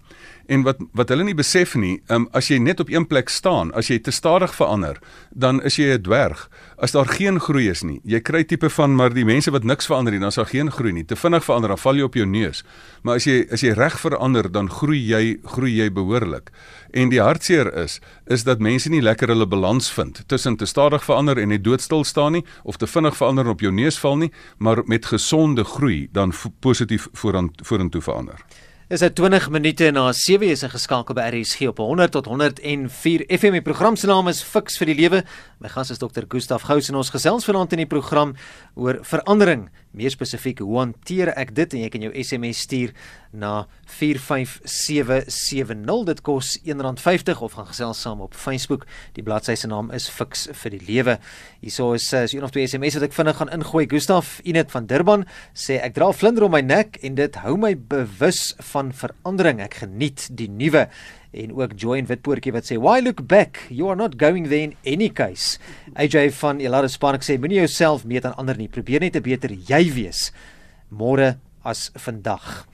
En 0.51 0.65
wat 0.67 0.81
wat 0.99 1.13
hulle 1.13 1.23
nie 1.29 1.37
besef 1.39 1.77
nie, 1.79 2.01
um, 2.11 2.25
as 2.35 2.49
jy 2.51 2.57
net 2.59 2.81
op 2.83 2.89
een 2.91 3.05
plek 3.07 3.29
staan, 3.31 3.69
as 3.79 3.87
jy 3.87 4.01
te 4.03 4.11
stadig 4.11 4.51
verander, 4.57 4.99
dan 5.31 5.63
is 5.63 5.77
jy 5.79 5.95
'n 5.95 6.03
dwerg. 6.03 6.49
As 6.77 6.93
daar 6.93 7.07
geen 7.07 7.39
groei 7.41 7.69
is 7.71 7.83
nie, 7.83 8.01
jy 8.05 8.21
kry 8.21 8.43
tipe 8.45 8.71
van 8.71 8.97
maar 8.97 9.15
die 9.15 9.25
mense 9.25 9.51
wat 9.51 9.65
niks 9.65 9.87
verander 9.87 10.13
nie, 10.13 10.21
dan 10.21 10.33
sal 10.33 10.45
geen 10.45 10.71
groei 10.71 10.93
nie. 10.93 11.05
Te 11.05 11.17
vinnig 11.17 11.45
verander, 11.45 11.69
dan 11.69 11.79
val 11.79 11.95
jy 11.95 12.03
op 12.03 12.15
jou 12.15 12.27
neus. 12.27 12.65
Maar 13.03 13.15
as 13.15 13.25
jy 13.25 13.47
as 13.53 13.61
jy 13.61 13.73
reg 13.73 14.01
verander, 14.01 14.53
dan 14.53 14.71
groei 14.71 14.99
jy 14.99 15.39
groei 15.45 15.77
jy 15.77 15.91
behoorlik. 15.91 16.51
En 16.91 17.09
die 17.09 17.21
hartseer 17.21 17.75
is 17.75 18.01
is 18.27 18.45
dat 18.45 18.59
mense 18.59 18.89
nie 18.91 19.03
lekker 19.03 19.29
hulle 19.29 19.47
balans 19.47 19.91
vind 19.93 20.25
tussen 20.27 20.57
te 20.57 20.67
stadig 20.67 21.05
verander 21.05 21.39
en 21.39 21.49
net 21.49 21.65
doodstil 21.65 22.05
staan 22.05 22.33
nie 22.33 22.45
of 22.65 22.77
te 22.77 22.87
vinnig 22.87 23.17
verander 23.17 23.45
en 23.45 23.51
op 23.51 23.61
jou 23.61 23.73
neus 23.73 23.99
val 23.99 24.17
nie, 24.17 24.33
maar 24.59 24.83
met 24.85 25.07
gesonde 25.07 25.65
groei 25.65 26.09
dan 26.13 26.33
positief 26.61 27.09
vorentoe 27.13 27.65
vorentoe 27.65 28.03
verander. 28.03 28.45
Is 28.91 29.05
dit 29.05 29.13
20 29.15 29.53
minute 29.55 29.87
na 29.95 30.09
7 30.11 30.49
is 30.51 30.65
geskakel 30.67 31.15
by 31.15 31.29
RSG 31.31 31.69
op 31.71 31.79
100 31.79 32.11
tot 32.11 32.27
104 32.27 33.23
FM. 33.31 33.55
Die 33.55 33.63
program 33.63 33.95
se 33.95 34.09
naam 34.11 34.27
is 34.27 34.41
Fix 34.43 34.81
vir 34.81 34.91
die 34.91 34.97
Lewe. 34.99 35.21
My 35.63 35.71
gas 35.71 35.93
is 35.95 36.03
Dr. 36.03 36.27
Gustaf 36.27 36.67
Gous 36.67 36.91
en 36.91 36.99
ons 36.99 37.13
gesels 37.15 37.47
vanaand 37.47 37.77
in 37.77 37.85
die 37.85 37.87
program 37.87 38.35
oor 38.75 38.99
verandering 39.07 39.69
Meer 39.91 40.13
spesifiek, 40.15 40.61
hoe 40.63 40.77
hanteer 40.79 41.33
ek 41.35 41.49
dit 41.57 41.73
en 41.75 41.81
jy 41.83 41.89
kan 41.91 42.05
jou 42.05 42.13
SMS 42.15 42.61
stuur 42.63 42.93
na 43.35 43.67
45770. 43.91 46.05
Dit 46.07 46.21
kos 46.23 46.63
R1.50 46.63 47.43
of 47.43 47.57
gaan 47.59 47.67
gesels 47.67 47.99
saam 48.05 48.23
op 48.23 48.39
Facebook. 48.39 48.87
Die 49.19 49.25
bladsy 49.27 49.59
se 49.59 49.67
naam 49.67 49.91
is 49.95 50.07
Fix 50.07 50.47
vir 50.61 50.71
die 50.77 50.83
Lewe. 50.87 51.19
Hierso 51.59 51.91
is 51.99 52.07
eh, 52.15 52.23
is 52.29 52.35
een 52.37 52.47
of 52.47 52.55
twee 52.55 52.71
SMS 52.71 52.95
wat 53.01 53.09
ek 53.09 53.19
vinnig 53.19 53.37
gaan 53.41 53.51
ingooi. 53.57 53.89
Gustaf 53.91 54.39
Inet 54.47 54.71
van 54.71 54.87
Durban 54.87 55.27
sê 55.59 55.83
ek 55.83 55.99
dra 55.99 56.13
vlinder 56.15 56.47
om 56.47 56.55
my 56.55 56.63
nek 56.63 57.03
en 57.03 57.19
dit 57.19 57.35
hou 57.43 57.59
my 57.59 57.75
bewus 57.75 58.55
van 58.71 58.80
verandering. 58.89 59.61
Ek 59.61 59.75
geniet 59.83 60.25
die 60.33 60.49
nuwe 60.49 60.89
en 61.37 61.53
ook 61.55 61.77
Join 61.77 62.09
Witpoortjie 62.09 62.55
wat 62.57 62.67
sê 62.67 62.79
why 62.81 62.99
look 63.05 63.23
back 63.29 63.61
you 63.69 63.91
are 63.93 63.99
not 63.99 64.17
going 64.19 64.49
there 64.49 64.65
in 64.71 64.75
any 64.89 65.09
case 65.09 65.61
AJ 65.95 66.33
van 66.41 66.59
Elada 66.65 66.89
Spark 66.91 67.23
sê 67.23 67.37
moenie 67.39 67.61
jouself 67.61 68.03
meet 68.09 68.27
aan 68.27 68.35
ander 68.41 68.59
nie 68.59 68.69
probeer 68.69 69.05
net 69.05 69.17
'n 69.17 69.23
beter 69.23 69.53
jy 69.53 69.93
wees 69.95 70.33
môre 70.91 71.39
as 71.63 71.91
vandag 71.95 72.67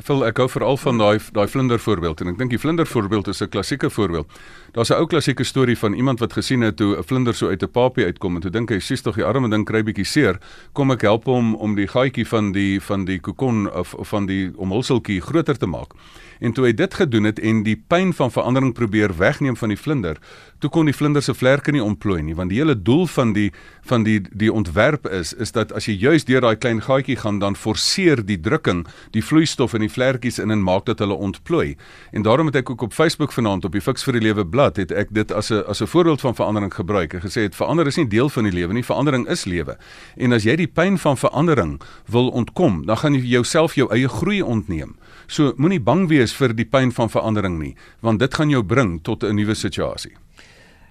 Phil 0.00 0.24
ek 0.24 0.38
hou 0.40 0.48
veral 0.48 0.78
van 0.80 0.98
daai 0.98 1.18
daai 1.36 1.46
vlinder 1.46 1.78
voorbeeld 1.78 2.20
en 2.22 2.32
ek 2.32 2.38
dink 2.40 2.50
die 2.54 2.60
vlinder 2.60 2.88
voorbeeld 2.88 3.28
is 3.28 3.42
'n 3.42 3.48
klassieke 3.48 3.90
voorbeeld. 3.90 4.26
Daar's 4.72 4.90
'n 4.90 5.00
ou 5.02 5.06
klassieke 5.06 5.44
storie 5.44 5.78
van 5.78 5.92
iemand 5.92 6.18
wat 6.18 6.32
gesien 6.32 6.60
het 6.60 6.78
hoe 6.78 6.96
'n 6.96 7.02
vlinder 7.02 7.34
so 7.34 7.48
uit 7.48 7.62
'n 7.62 7.70
papie 7.70 8.04
uitkom 8.04 8.34
en 8.34 8.40
toe 8.40 8.50
dink 8.50 8.70
hy 8.70 8.78
sies 8.78 9.02
tog 9.02 9.14
die 9.14 9.24
arme 9.24 9.48
ding 9.48 9.64
kry 9.64 9.82
bietjie 9.82 10.04
seer. 10.04 10.38
Kom 10.72 10.90
ek 10.90 11.00
help 11.00 11.24
hom 11.24 11.54
om 11.54 11.74
die 11.74 11.88
gaatjie 11.88 12.26
van 12.26 12.52
die 12.52 12.80
van 12.80 13.04
die 13.04 13.18
kokon 13.18 13.72
of, 13.72 13.94
of 13.94 14.08
van 14.08 14.26
die 14.26 14.52
omhulseltjie 14.56 15.20
groter 15.20 15.58
te 15.58 15.66
maak. 15.66 15.92
En 16.40 16.52
toe 16.52 16.64
hy 16.64 16.72
dit 16.72 16.94
gedoen 16.94 17.24
het 17.24 17.38
en 17.38 17.62
die 17.62 17.76
pyn 17.76 18.12
van 18.12 18.30
verandering 18.30 18.72
probeer 18.72 19.16
wegneem 19.16 19.56
van 19.56 19.68
die 19.68 19.78
vlinder, 19.78 20.16
toe 20.58 20.70
kon 20.70 20.84
die 20.84 20.94
vlinder 20.94 21.22
se 21.22 21.34
vlerke 21.34 21.72
nie 21.72 21.82
ontplooi 21.84 22.22
nie, 22.22 22.34
want 22.34 22.50
die 22.50 22.58
hele 22.58 22.82
doel 22.82 23.06
van 23.06 23.32
die 23.32 23.52
van 23.82 24.02
die 24.02 24.20
die 24.32 24.52
ontwerp 24.52 25.06
is 25.06 25.32
is 25.32 25.52
dat 25.52 25.72
as 25.72 25.86
jy 25.86 25.96
juis 25.98 26.24
deur 26.24 26.40
daai 26.40 26.56
klein 26.56 26.80
gaatjie 26.80 27.16
gaan 27.16 27.38
dan 27.38 27.56
forceer 27.56 28.24
die 28.26 28.40
drukking 28.40 28.86
die 29.10 29.24
vloeistof 29.24 29.74
in 29.74 29.80
die 29.80 29.92
vlerkies 29.92 30.38
in 30.38 30.50
en 30.50 30.62
maak 30.62 30.86
dat 30.86 30.98
hulle 30.98 31.14
ontplooi. 31.14 31.76
En 32.12 32.22
daarom 32.22 32.46
het 32.46 32.56
ek 32.56 32.70
ook 32.70 32.82
op 32.82 32.92
Facebook 32.92 33.32
vanaand 33.32 33.64
op 33.64 33.72
die 33.72 33.80
Fix 33.80 34.04
vir 34.04 34.12
die 34.12 34.22
Lewe 34.28 34.44
blad 34.60 34.76
het 34.76 34.92
ek 34.92 35.08
dit 35.14 35.32
as 35.32 35.50
'n 35.50 35.64
as 35.66 35.80
'n 35.80 35.86
voorbeeld 35.86 36.20
van 36.20 36.34
verandering 36.34 36.74
gebruik 36.74 37.12
en 37.14 37.20
gesê 37.20 37.42
het 37.42 37.54
verander 37.54 37.86
is 37.86 37.96
nie 37.96 38.08
deel 38.08 38.28
van 38.28 38.44
die 38.44 38.52
lewe 38.52 38.72
nie, 38.72 38.84
verandering 38.84 39.28
is 39.28 39.44
lewe. 39.44 39.76
En 40.16 40.32
as 40.32 40.44
jy 40.44 40.56
die 40.56 40.66
pyn 40.66 40.98
van 40.98 41.16
verandering 41.16 41.80
wil 42.06 42.28
ontkom, 42.28 42.86
dan 42.86 42.96
gaan 42.96 43.14
jy 43.14 43.20
jouself 43.20 43.74
jou 43.74 43.90
eie 43.90 44.08
groei 44.08 44.42
ontneem. 44.42 44.96
So 45.26 45.52
moenie 45.56 45.80
bang 45.80 46.08
wees 46.08 46.32
vir 46.32 46.54
die 46.54 46.64
pyn 46.64 46.92
van 46.92 47.10
verandering 47.10 47.58
nie, 47.58 47.74
want 48.00 48.18
dit 48.18 48.34
gaan 48.34 48.50
jou 48.50 48.62
bring 48.62 49.02
tot 49.02 49.22
'n 49.22 49.34
nuwe 49.34 49.54
situasie. 49.54 50.12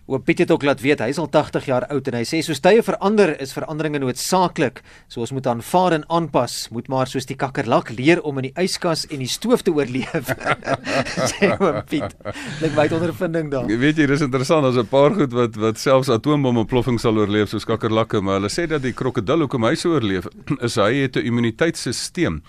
Oom 0.10 0.24
Piet 0.26 0.40
het 0.42 0.50
ook 0.50 0.64
laat 0.66 0.80
weet 0.82 1.04
hy 1.04 1.12
is 1.12 1.20
al 1.22 1.28
80 1.30 1.68
jaar 1.70 1.84
oud 1.94 2.08
en 2.10 2.16
hy 2.18 2.24
sê 2.26 2.40
soos 2.42 2.58
tye 2.66 2.82
verander 2.82 3.36
is 3.44 3.52
veranderinge 3.54 4.00
noodsaaklik. 4.02 4.80
So 5.06 5.22
ons 5.22 5.30
moet 5.38 5.46
aanvaar 5.52 6.00
en 6.00 6.06
aanpas, 6.10 6.56
moet 6.74 6.88
maar 6.90 7.06
soos 7.12 7.30
die 7.30 7.38
kakkerlak 7.38 7.92
leer 7.94 8.24
om 8.26 8.40
in 8.42 8.48
die 8.48 8.54
yskas 8.58 9.04
en 9.06 9.22
die 9.22 9.30
stoof 9.30 9.62
te 9.68 9.74
oorleef. 9.76 10.32
sê 11.30 11.52
oom 11.52 11.78
Piet. 11.92 12.16
Dit 12.58 12.74
wyd 12.74 12.96
ondervinding 12.98 13.52
daar. 13.54 13.70
Weet 13.70 14.02
jy, 14.02 14.10
dis 14.10 14.26
interessant, 14.26 14.66
daar's 14.66 14.82
'n 14.82 14.90
paar 14.90 15.14
goed 15.14 15.36
wat 15.38 15.62
wat 15.62 15.78
selfs 15.78 16.10
atoombomontploffing 16.10 16.98
sal 16.98 17.22
oorleef 17.22 17.54
soos 17.54 17.70
kakkerlakke, 17.70 18.18
maar 18.18 18.42
hulle 18.42 18.50
sê 18.50 18.66
dat 18.66 18.82
die 18.82 18.98
krokodil 18.98 19.46
hoekom 19.46 19.70
hy 19.70 19.76
so 19.76 19.94
oorleef 19.94 20.26
is 20.68 20.82
hy 20.82 21.06
het 21.06 21.22
'n 21.22 21.26
immuniteitstelsel 21.30 22.42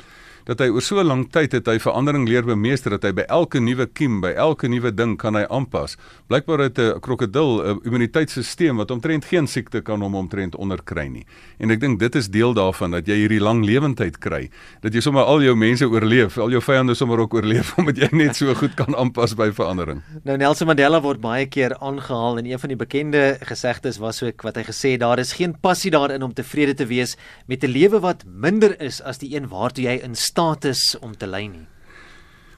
dat 0.44 0.60
hy 0.60 0.68
oor 0.68 0.82
so 0.82 1.00
'n 1.00 1.06
lang 1.06 1.30
tyd 1.30 1.52
het 1.52 1.66
hy 1.66 1.78
verandering 1.78 2.28
leer 2.28 2.44
bemeester 2.44 2.90
dat 2.90 3.02
hy 3.02 3.12
by 3.12 3.24
elke 3.28 3.60
nuwe 3.60 3.86
kiem, 3.86 4.20
by 4.20 4.32
elke 4.36 4.68
nuwe 4.68 4.94
ding 4.94 5.16
kan 5.16 5.34
hy 5.34 5.44
aanpas. 5.50 5.96
Blykbaar 6.28 6.58
het 6.58 6.78
'n 6.78 7.00
krokodil 7.00 7.62
'n 7.62 7.80
immuniteitstelsel 7.84 8.76
wat 8.76 8.90
omtrent 8.90 9.24
geen 9.24 9.46
siekte 9.46 9.80
kan 9.80 10.00
hom 10.00 10.14
omtrent 10.14 10.56
onderkry 10.56 11.08
nie. 11.08 11.26
En 11.58 11.70
ek 11.70 11.80
dink 11.80 11.98
dit 11.98 12.14
is 12.14 12.28
deel 12.28 12.54
daarvan 12.54 12.90
dat 12.90 13.06
jy 13.06 13.14
hierdie 13.14 13.40
lang 13.40 13.64
lewendheid 13.64 14.18
kry, 14.18 14.50
dat 14.82 14.94
jy 14.94 15.00
sommer 15.00 15.24
al 15.24 15.42
jou 15.42 15.56
mense 15.56 15.84
oorleef, 15.84 16.38
al 16.38 16.50
jou 16.50 16.60
vyande 16.60 16.94
sommer 16.94 17.18
ook 17.18 17.34
oorleef 17.34 17.74
omdat 17.78 17.96
jy 17.96 18.08
net 18.12 18.36
so 18.36 18.54
goed 18.54 18.74
kan 18.74 18.94
aanpas 18.94 19.34
by 19.34 19.50
verandering. 19.52 20.02
Nou 20.24 20.36
Nelson 20.36 20.66
Mandela 20.66 21.00
word 21.00 21.20
baie 21.20 21.46
keer 21.46 21.76
aangehaal 21.78 22.38
en 22.38 22.46
een 22.46 22.58
van 22.58 22.68
die 22.68 22.76
bekende 22.76 23.38
gesegdes 23.40 23.98
was 23.98 24.22
ook 24.22 24.42
wat 24.42 24.56
hy 24.56 24.64
gesê 24.68 24.96
daar 24.98 25.18
is 25.18 25.32
geen 25.32 25.54
passie 25.60 25.90
daarin 25.90 26.22
om 26.22 26.34
tevrede 26.34 26.74
te 26.74 26.86
wees 26.86 27.16
met 27.46 27.64
'n 27.64 27.72
lewe 27.72 28.00
wat 28.00 28.24
minder 28.26 28.80
is 28.80 29.02
as 29.02 29.18
die 29.18 29.34
een 29.34 29.48
waartoe 29.48 29.84
jy 29.84 30.00
in 30.02 30.14
staat 30.30 30.64
is 30.64 30.94
om 31.00 31.16
te 31.16 31.26
lei 31.26 31.46
nie. 31.48 31.66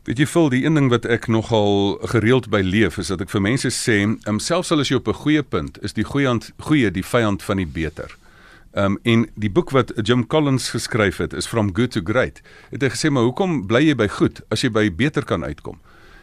Weet 0.03 0.19
jy 0.19 0.27
vol 0.27 0.49
die 0.51 0.65
een 0.65 0.75
ding 0.75 0.89
wat 0.91 1.05
ek 1.07 1.29
nogal 1.31 1.95
gereeld 2.11 2.49
by 2.51 2.59
leef 2.67 2.99
is 2.99 3.13
dat 3.13 3.21
ek 3.23 3.31
vir 3.31 3.45
mense 3.45 3.71
sê, 3.71 4.01
um, 4.27 4.41
selfs 4.43 4.73
al 4.75 4.83
is 4.83 4.91
jy 4.91 4.99
op 4.99 5.09
'n 5.09 5.21
goeie 5.25 5.43
punt, 5.43 5.79
is 5.83 5.95
die 5.95 6.05
goeie 6.05 6.33
goeie 6.59 6.91
die 6.91 7.07
vyand 7.07 7.43
van 7.43 7.63
die 7.63 7.71
beter. 7.79 8.11
Um 8.75 8.99
en 9.05 9.27
die 9.37 9.51
boek 9.51 9.71
wat 9.71 9.93
Jim 10.03 10.27
Collins 10.27 10.71
geskryf 10.73 11.19
het 11.21 11.33
is 11.33 11.47
From 11.47 11.75
Good 11.77 11.93
to 11.93 12.01
Great. 12.05 12.41
Het 12.71 12.83
hy 12.83 12.89
gesê 12.89 13.11
maar 13.11 13.23
hoekom 13.23 13.67
bly 13.67 13.83
jy 13.85 13.95
by 13.95 14.09
goed 14.09 14.41
as 14.51 14.63
jy 14.63 14.71
by 14.71 14.89
beter 14.91 15.25
kan 15.25 15.45
uitkom? 15.45 15.79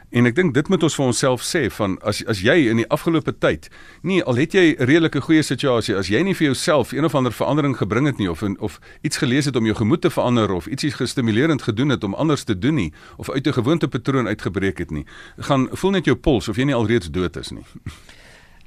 En 0.09 0.25
ek 0.25 0.33
dink 0.33 0.55
dit 0.55 0.69
moet 0.73 0.83
ons 0.83 0.95
vir 0.97 1.05
onsself 1.05 1.43
sê 1.45 1.67
van 1.69 1.99
as 2.01 2.23
as 2.25 2.39
jy 2.41 2.55
in 2.71 2.79
die 2.81 2.87
afgelope 2.89 3.29
tyd 3.37 3.67
nie 4.01 4.23
al 4.23 4.39
het 4.41 4.55
jy 4.57 4.73
'n 4.73 4.85
redelike 4.89 5.21
goeie 5.21 5.43
situasie 5.45 5.95
as 5.95 6.09
jy 6.09 6.23
nie 6.23 6.33
vir 6.33 6.49
jouself 6.49 6.93
een 6.93 7.05
of 7.05 7.15
ander 7.15 7.31
verandering 7.31 7.77
gebring 7.77 8.07
het 8.07 8.17
nie 8.17 8.29
of 8.29 8.41
of 8.41 8.79
iets 9.03 9.17
gelees 9.17 9.45
het 9.45 9.55
om 9.55 9.65
jou 9.65 9.75
gemoed 9.75 10.01
te 10.01 10.09
verander 10.09 10.51
of 10.51 10.65
ietsie 10.65 10.91
gestimulerend 10.91 11.61
gedoen 11.61 11.89
het 11.89 12.03
om 12.03 12.15
anders 12.15 12.43
te 12.43 12.57
doen 12.57 12.75
nie 12.75 12.93
of 13.17 13.29
uit 13.29 13.47
'n 13.47 13.53
gewoontepatroon 13.53 14.27
uitgebreek 14.27 14.77
het 14.77 14.91
nie 14.91 15.05
gaan 15.37 15.69
voel 15.71 15.91
net 15.91 16.05
jou 16.05 16.15
pols 16.15 16.49
of 16.49 16.57
jy 16.57 16.63
nie 16.63 16.75
alreeds 16.75 17.11
dood 17.11 17.37
is 17.37 17.51
nie 17.51 17.65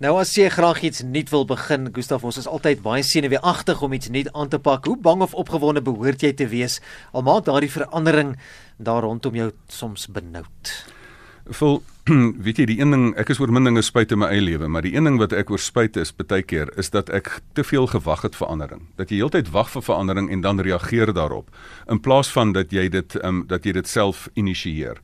Nou 0.00 0.18
as 0.18 0.34
jy 0.34 0.48
graag 0.48 0.82
iets 0.82 1.02
nuut 1.02 1.28
wil 1.30 1.44
begin, 1.44 1.88
Gustaf, 1.94 2.24
ons 2.24 2.36
is 2.36 2.46
altyd 2.46 2.82
baie 2.82 3.02
senuweeagtig 3.02 3.82
om 3.82 3.92
iets 3.92 4.08
nuut 4.08 4.32
aan 4.32 4.48
te 4.48 4.58
pak. 4.58 4.84
Hoe 4.84 4.96
bang 4.98 5.22
of 5.22 5.34
opgewonde 5.34 5.82
behoort 5.82 6.20
jy 6.20 6.32
te 6.32 6.48
wees 6.48 6.80
al 7.12 7.22
maak 7.22 7.44
daardie 7.44 7.70
verandering 7.70 8.36
daar 8.78 9.02
rondom 9.02 9.34
jou 9.34 9.52
soms 9.68 10.06
benoud? 10.06 11.01
Vol 11.50 11.82
weet 12.44 12.58
jy 12.58 12.66
die 12.66 12.78
een 12.80 12.90
ding 12.90 13.04
ek 13.18 13.30
is 13.30 13.38
oor 13.38 13.50
min 13.54 13.64
dinge 13.64 13.82
spyt 13.82 14.10
in 14.14 14.18
my 14.18 14.28
eie 14.34 14.42
lewe, 14.42 14.66
maar 14.66 14.82
die 14.82 14.94
een 14.96 15.06
ding 15.06 15.18
wat 15.22 15.32
ek 15.32 15.50
oor 15.54 15.62
spyt 15.62 15.96
is 15.96 16.10
baie 16.14 16.42
keer 16.42 16.70
is 16.78 16.90
dat 16.90 17.10
ek 17.14 17.40
te 17.54 17.62
veel 17.62 17.86
gewag 17.86 18.22
het 18.26 18.34
vir 18.34 18.46
verandering. 18.46 18.86
Dat 18.98 19.10
jy 19.10 19.22
heeltyd 19.22 19.52
wag 19.54 19.70
vir 19.70 19.82
verandering 19.86 20.30
en 20.30 20.42
dan 20.42 20.60
reageer 20.60 21.12
daarop 21.14 21.50
in 21.90 22.00
plaas 22.02 22.30
van 22.34 22.52
dat 22.52 22.72
jy 22.74 22.88
dit 22.90 23.18
um, 23.22 23.44
dat 23.46 23.66
jy 23.66 23.72
dit 23.78 23.88
self 23.88 24.28
initieer. 24.34 24.98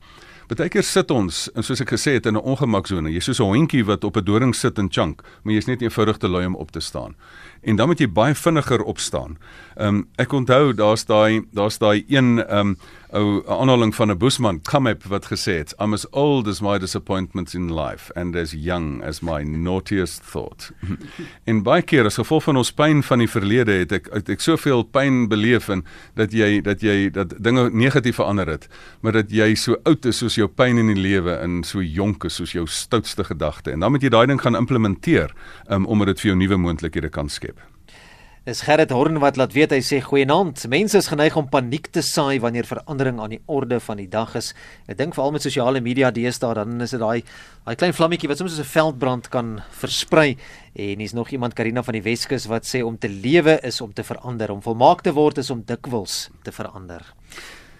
Partykeer 0.49 0.81
sit 0.81 1.11
ons, 1.13 1.43
en 1.53 1.61
soos 1.61 1.83
ek 1.83 1.91
gesê 1.93 2.15
het, 2.15 2.25
in 2.25 2.33
'n 2.33 2.41
ongemaksones. 2.41 3.13
Jy's 3.13 3.25
soos 3.25 3.39
'n 3.39 3.53
hondjie 3.53 3.85
wat 3.85 4.03
op 4.03 4.17
'n 4.17 4.25
doring 4.25 4.55
sit 4.55 4.79
en 4.79 4.89
chunk, 4.89 5.21
maar 5.43 5.53
jy's 5.53 5.67
net 5.67 5.81
eenvoudig 5.81 6.17
te 6.17 6.27
lui 6.27 6.45
om 6.45 6.55
op 6.55 6.71
te 6.71 6.79
staan. 6.79 7.15
En 7.61 7.75
dan 7.75 7.87
moet 7.87 7.99
jy 7.99 8.07
baie 8.07 8.33
vinniger 8.33 8.81
opstaan. 8.83 9.37
Ehm 9.77 9.87
um, 9.87 10.07
ek 10.17 10.33
onthou 10.33 10.73
daar's 10.73 11.05
daai 11.05 11.45
daar's 11.53 11.77
daai 11.77 12.03
een 12.07 12.39
ehm 12.47 12.59
um, 12.59 12.77
ou 13.11 13.41
aanhaling 13.47 13.95
van 13.95 14.11
'n 14.11 14.17
Boesman 14.17 14.61
Kamep 14.61 15.03
wat 15.03 15.25
gesê 15.25 15.57
het 15.57 15.73
I'm 15.79 15.93
as 15.93 16.09
old 16.11 16.47
as 16.47 16.61
my 16.61 16.77
disappointments 16.77 17.55
in 17.55 17.73
life 17.73 18.13
and 18.15 18.35
as 18.35 18.51
young 18.51 19.03
as 19.03 19.21
my 19.21 19.43
naughtiest 19.43 20.21
thought. 20.31 20.71
en 21.49 21.63
baie 21.63 21.81
keer 21.81 22.05
as 22.05 22.15
gevolg 22.15 22.43
van 22.43 22.57
ons 22.57 22.71
pyn 22.71 23.03
van 23.03 23.19
die 23.19 23.29
verlede 23.29 23.71
het 23.71 23.91
ek 23.91 24.09
het 24.13 24.29
ek 24.29 24.41
soveel 24.41 24.83
pyn 24.83 25.27
beleef 25.27 25.69
en 25.69 25.83
dat 26.13 26.31
jy 26.31 26.61
dat 26.61 26.81
jy 26.81 27.09
dat 27.09 27.33
dinge 27.43 27.69
negatief 27.69 28.15
verander 28.15 28.47
het, 28.47 28.67
maar 29.01 29.11
dat 29.11 29.31
jy 29.31 29.55
so 29.55 29.77
oud 29.83 30.05
is 30.05 30.17
soos 30.17 30.35
jou 30.35 30.47
pyn 30.47 30.77
in 30.77 30.93
die 30.93 31.01
lewe 31.01 31.33
en 31.41 31.63
so 31.63 31.81
jonk 31.81 32.23
is 32.23 32.35
soos 32.35 32.51
jou 32.51 32.67
stoutste 32.67 33.23
gedagte. 33.23 33.71
En 33.71 33.79
dan 33.79 33.91
moet 33.91 34.01
jy 34.01 34.09
daai 34.09 34.27
ding 34.27 34.41
gaan 34.41 34.55
implementeer 34.55 35.33
um, 35.69 35.85
omdat 35.85 36.07
dit 36.07 36.19
vir 36.19 36.31
jou 36.31 36.37
nuwe 36.37 36.57
moontlikhede 36.57 37.09
kan 37.09 37.29
skep. 37.29 37.59
Dis 38.49 38.63
Gerrit 38.65 38.89
Horn 38.89 39.19
wat 39.21 39.35
laat 39.37 39.51
weet 39.53 39.75
hy 39.75 39.77
sê 39.85 39.99
goeienaand. 40.01 40.63
Mense 40.73 40.97
is 40.97 41.09
geneig 41.11 41.35
om 41.37 41.45
paniek 41.53 41.85
te 41.93 42.01
saai 42.01 42.39
wanneer 42.41 42.65
verandering 42.65 43.19
aan 43.21 43.35
die 43.35 43.41
orde 43.45 43.77
van 43.85 43.99
die 44.01 44.07
dag 44.09 44.31
is. 44.39 44.55
Ek 44.89 44.97
dink 44.97 45.13
veral 45.13 45.35
met 45.35 45.45
sosiale 45.45 45.83
media 45.85 46.09
deesdae 46.09 46.55
dan 46.57 46.81
is 46.81 46.95
dit 46.95 47.03
daai 47.03 47.21
daai 47.67 47.77
klein 47.77 47.93
vlammetjie 47.93 48.31
wat 48.31 48.41
soms 48.41 48.55
soos 48.55 48.65
'n 48.65 48.71
veldbrand 48.71 49.29
kan 49.29 49.61
versprei. 49.69 50.33
En 50.73 50.97
hier's 50.97 51.13
nog 51.13 51.29
iemand 51.29 51.53
Karina 51.53 51.83
van 51.83 51.93
die 51.93 52.01
Weskus 52.01 52.49
wat 52.49 52.65
sê 52.65 52.81
om 52.81 52.97
te 52.97 53.09
lewe 53.09 53.59
is 53.61 53.81
om 53.81 53.93
te 53.93 54.03
verander, 54.03 54.49
om 54.49 54.63
volmaak 54.65 55.03
te 55.03 55.13
word 55.13 55.37
is 55.37 55.51
om 55.51 55.61
dikwels 55.61 56.29
te 56.41 56.51
verander. 56.51 57.05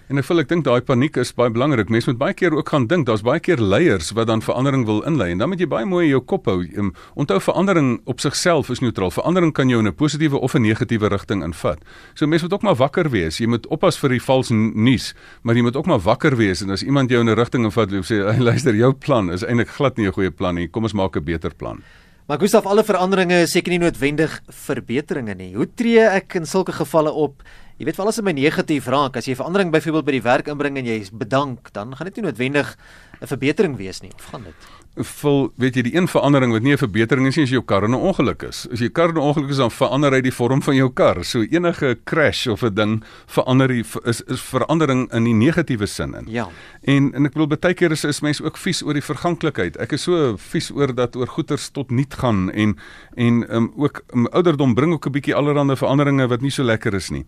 En 0.09 0.17
ek 0.17 0.25
voel 0.25 0.41
ek 0.41 0.47
dink 0.49 0.63
daai 0.65 0.81
paniek 0.81 1.19
is 1.21 1.29
baie 1.37 1.51
belangrik. 1.53 1.91
Mense 1.93 2.09
moet 2.09 2.17
baie 2.17 2.33
keer 2.33 2.55
ook 2.57 2.71
gaan 2.73 2.87
dink, 2.89 3.05
daar's 3.05 3.21
baie 3.21 3.37
keer 3.45 3.61
leiers 3.61 4.07
wat 4.17 4.25
dan 4.31 4.41
verandering 4.41 4.87
wil 4.87 5.03
inlei 5.05 5.27
en 5.35 5.43
dan 5.43 5.51
moet 5.51 5.61
jy 5.61 5.67
baie 5.69 5.85
mooi 5.85 6.07
jou 6.07 6.21
kop 6.25 6.49
hou. 6.49 6.63
Um, 6.81 6.89
onthou 7.13 7.37
verandering 7.45 7.91
op 8.09 8.23
sigself 8.23 8.71
is 8.73 8.81
neutraal. 8.81 9.13
Verandering 9.13 9.53
kan 9.53 9.69
jou 9.69 9.77
in 9.83 9.87
'n 9.87 9.93
positiewe 9.93 10.41
of 10.41 10.55
'n 10.55 10.65
negatiewe 10.65 11.09
rigting 11.13 11.43
invat. 11.43 11.77
So 12.15 12.25
mense 12.25 12.43
moet 12.43 12.53
ook 12.53 12.65
maar 12.65 12.75
wakker 12.75 13.09
wees. 13.09 13.37
Jy 13.37 13.45
moet 13.47 13.67
oppas 13.67 13.99
vir 13.99 14.09
die 14.09 14.21
vals 14.21 14.49
nuus, 14.49 15.13
maar 15.43 15.55
jy 15.55 15.61
moet 15.61 15.75
ook 15.75 15.85
maar 15.85 15.99
wakker 15.99 16.35
wees 16.35 16.61
en 16.61 16.71
as 16.71 16.83
iemand 16.83 17.09
jou 17.09 17.21
in 17.21 17.29
'n 17.29 17.35
rigting 17.35 17.65
invat, 17.65 17.89
sê 17.89 18.25
hey, 18.25 18.39
luister, 18.49 18.75
jou 18.75 18.93
plan 18.93 19.31
is 19.31 19.43
eintlik 19.43 19.69
glad 19.69 19.97
nie 19.97 20.07
'n 20.07 20.13
goeie 20.13 20.31
plan 20.31 20.55
nie. 20.55 20.67
Kom 20.67 20.83
ons 20.83 20.93
maak 20.93 21.17
'n 21.17 21.23
beter 21.23 21.53
plan. 21.53 21.83
Maar 22.25 22.39
Gustaf, 22.39 22.65
alle 22.65 22.83
veranderinge 22.83 23.41
is 23.41 23.51
seker 23.51 23.71
nie 23.71 23.79
noodwendig 23.79 24.41
verbeteringe 24.47 25.35
nie. 25.35 25.55
Hoe 25.55 25.67
tree 25.75 25.99
ek 25.99 26.35
in 26.35 26.45
sulke 26.45 26.71
gevalle 26.71 27.11
op? 27.11 27.43
Jy 27.79 27.85
weet 27.87 27.95
wel 27.95 28.09
as 28.11 28.17
dit 28.19 28.25
my 28.27 28.33
negatief 28.35 28.87
raak, 28.91 29.15
as 29.15 29.27
jy 29.29 29.37
verandering 29.39 29.69
byvoorbeeld 29.71 30.07
by 30.09 30.11
die 30.17 30.25
werk 30.25 30.49
inbring 30.51 30.75
en 30.81 30.87
jy 30.89 30.97
is 30.99 31.13
bedank, 31.15 31.69
dan 31.71 31.93
gaan 31.95 32.09
dit 32.09 32.17
nie 32.19 32.25
noodwendig 32.25 32.75
'n 33.21 33.27
verbetering 33.27 33.77
wees 33.77 34.01
nie, 34.01 34.11
of 34.15 34.25
gaan 34.31 34.43
dit? 34.43 34.67
Vol, 34.99 35.51
weet 35.55 35.75
jy, 35.75 35.81
die 35.87 35.95
een 35.95 36.07
verandering 36.07 36.51
wat 36.51 36.61
nie 36.61 36.73
'n 36.73 36.77
verbetering 36.77 37.27
is 37.27 37.37
nie, 37.37 37.43
is 37.43 37.51
jou 37.51 37.63
kar 37.63 37.83
in 37.83 37.91
'n 37.91 37.95
ongeluk 37.95 38.43
is. 38.43 38.67
As 38.71 38.79
jou 38.79 38.89
kar 38.89 39.09
in 39.09 39.15
'n 39.15 39.23
ongeluk 39.23 39.49
is, 39.49 39.57
dan 39.57 39.71
verander 39.71 40.11
hy 40.11 40.21
die 40.21 40.31
vorm 40.31 40.61
van 40.61 40.75
jou 40.75 40.89
kar. 40.89 41.23
So 41.23 41.41
enige 41.41 41.97
crash 42.03 42.47
of 42.47 42.63
'n 42.63 42.73
ding 42.73 43.03
verander 43.27 43.67
die 43.67 43.85
is 44.03 44.21
is 44.27 44.41
verandering 44.41 45.11
in 45.13 45.23
die 45.23 45.33
negatiewe 45.33 45.85
sin 45.85 46.15
in. 46.15 46.25
Ja. 46.27 46.49
En 46.83 47.13
en 47.13 47.25
ek 47.25 47.33
bedoel 47.33 47.47
baie 47.47 47.73
keer 47.73 47.91
is 47.91 48.03
is 48.03 48.21
mense 48.21 48.43
ook 48.43 48.57
vies 48.57 48.83
oor 48.83 48.93
die 48.93 49.03
verganklikheid. 49.03 49.77
Ek 49.77 49.93
is 49.93 50.03
so 50.03 50.35
vies 50.37 50.71
oor 50.71 50.93
dat 50.93 51.15
oor 51.15 51.27
goeters 51.27 51.69
tot 51.69 51.91
niet 51.91 52.13
gaan 52.13 52.51
en 52.51 52.77
en 53.15 53.55
um, 53.55 53.73
ook 53.77 54.03
um, 54.13 54.27
ouderdom 54.27 54.73
bring 54.73 54.93
ook 54.93 55.05
'n 55.05 55.11
bietjie 55.11 55.35
allerlei 55.35 55.75
veranderinge 55.75 56.27
wat 56.27 56.41
nie 56.41 56.51
so 56.51 56.63
lekker 56.63 56.93
is 56.93 57.09
nie. 57.09 57.25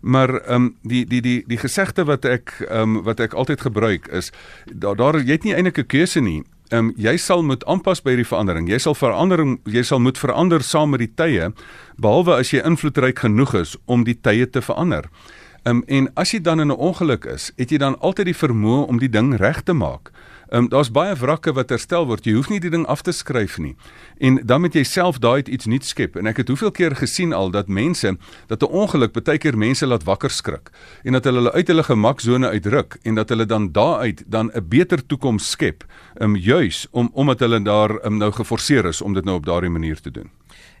Maar 0.00 0.34
ehm 0.40 0.54
um, 0.54 0.76
die 0.82 1.04
die 1.06 1.20
die 1.20 1.44
die 1.46 1.58
gesegde 1.58 2.04
wat 2.04 2.24
ek 2.24 2.52
ehm 2.68 2.96
um, 2.96 3.02
wat 3.02 3.20
ek 3.20 3.32
altyd 3.32 3.60
gebruik 3.60 4.06
is 4.08 4.32
daar 4.64 4.96
daar 4.96 5.20
jy 5.20 5.32
het 5.32 5.44
nie 5.44 5.54
eintlik 5.54 5.78
'n 5.78 5.86
keuse 5.86 6.20
nie. 6.20 6.42
Ehm 6.68 6.78
um, 6.88 6.92
jy 6.96 7.16
sal 7.16 7.42
moet 7.42 7.64
aanpas 7.64 8.02
by 8.02 8.16
die 8.16 8.26
verandering. 8.26 8.68
Jy 8.68 8.78
sal 8.78 8.94
verandering 8.94 9.60
jy 9.64 9.82
sal 9.82 10.00
moet 10.00 10.18
verander 10.18 10.62
saam 10.62 10.90
met 10.90 11.00
die 11.00 11.14
tye 11.14 11.52
behalwe 11.96 12.34
as 12.34 12.50
jy 12.50 12.62
invloedryk 12.64 13.18
genoeg 13.18 13.54
is 13.54 13.76
om 13.86 14.04
die 14.04 14.18
tye 14.20 14.50
te 14.50 14.60
verander. 14.60 15.04
Ehm 15.64 15.76
um, 15.76 15.82
en 15.86 16.10
as 16.14 16.32
jy 16.32 16.40
dan 16.40 16.60
in 16.60 16.68
'n 16.68 16.76
ongeluk 16.76 17.24
is, 17.24 17.52
het 17.56 17.70
jy 17.70 17.78
dan 17.78 17.98
altyd 18.00 18.26
die 18.26 18.40
vermoë 18.44 18.86
om 18.86 18.98
die 18.98 19.10
ding 19.10 19.36
reg 19.36 19.62
te 19.62 19.72
maak. 19.72 20.12
Ehm 20.48 20.62
um, 20.62 20.68
daar's 20.68 20.90
baie 20.90 21.14
wrakke 21.14 21.52
wat 21.52 21.68
herstel 21.68 22.06
word. 22.06 22.24
Jy 22.24 22.32
hoef 22.32 22.48
nie 22.48 22.60
die 22.60 22.70
ding 22.72 22.86
af 22.88 23.02
te 23.04 23.12
skryf 23.12 23.58
nie. 23.58 23.74
En 24.18 24.40
dan 24.46 24.60
moet 24.64 24.74
jy 24.74 24.82
self 24.82 25.18
daai 25.20 25.42
iets 25.44 25.66
nuut 25.68 25.84
skep. 25.84 26.16
En 26.16 26.26
ek 26.26 26.40
het 26.40 26.48
hoeveel 26.48 26.70
keer 26.70 26.96
gesien 26.96 27.34
al 27.36 27.50
dat 27.50 27.68
mense 27.68 28.16
dat 28.48 28.62
'n 28.62 28.72
ongeluk 28.72 29.12
baie 29.12 29.38
keer 29.38 29.58
mense 29.58 29.86
laat 29.86 30.04
wakker 30.04 30.30
skrik 30.30 30.70
en 31.04 31.12
dat 31.12 31.24
hulle 31.24 31.38
hulle 31.38 31.52
uit 31.52 31.68
hulle 31.68 31.82
gemaksone 31.82 32.48
uitruk 32.48 32.96
en 33.02 33.14
dat 33.14 33.28
hulle 33.28 33.46
dan 33.46 33.72
daaruit 33.72 34.24
dan 34.26 34.50
'n 34.54 34.68
beter 34.68 35.06
toekoms 35.06 35.50
skep. 35.50 35.84
Ehm 36.16 36.30
um, 36.30 36.36
juis 36.36 36.86
om 36.90 37.10
omdat 37.12 37.40
hulle 37.40 37.62
daar 37.62 38.04
um, 38.04 38.16
nou 38.16 38.32
geforseer 38.32 38.84
is 38.84 39.02
om 39.02 39.14
dit 39.14 39.24
nou 39.24 39.36
op 39.36 39.46
daardie 39.46 39.70
manier 39.70 40.00
te 40.00 40.10
doen. 40.10 40.30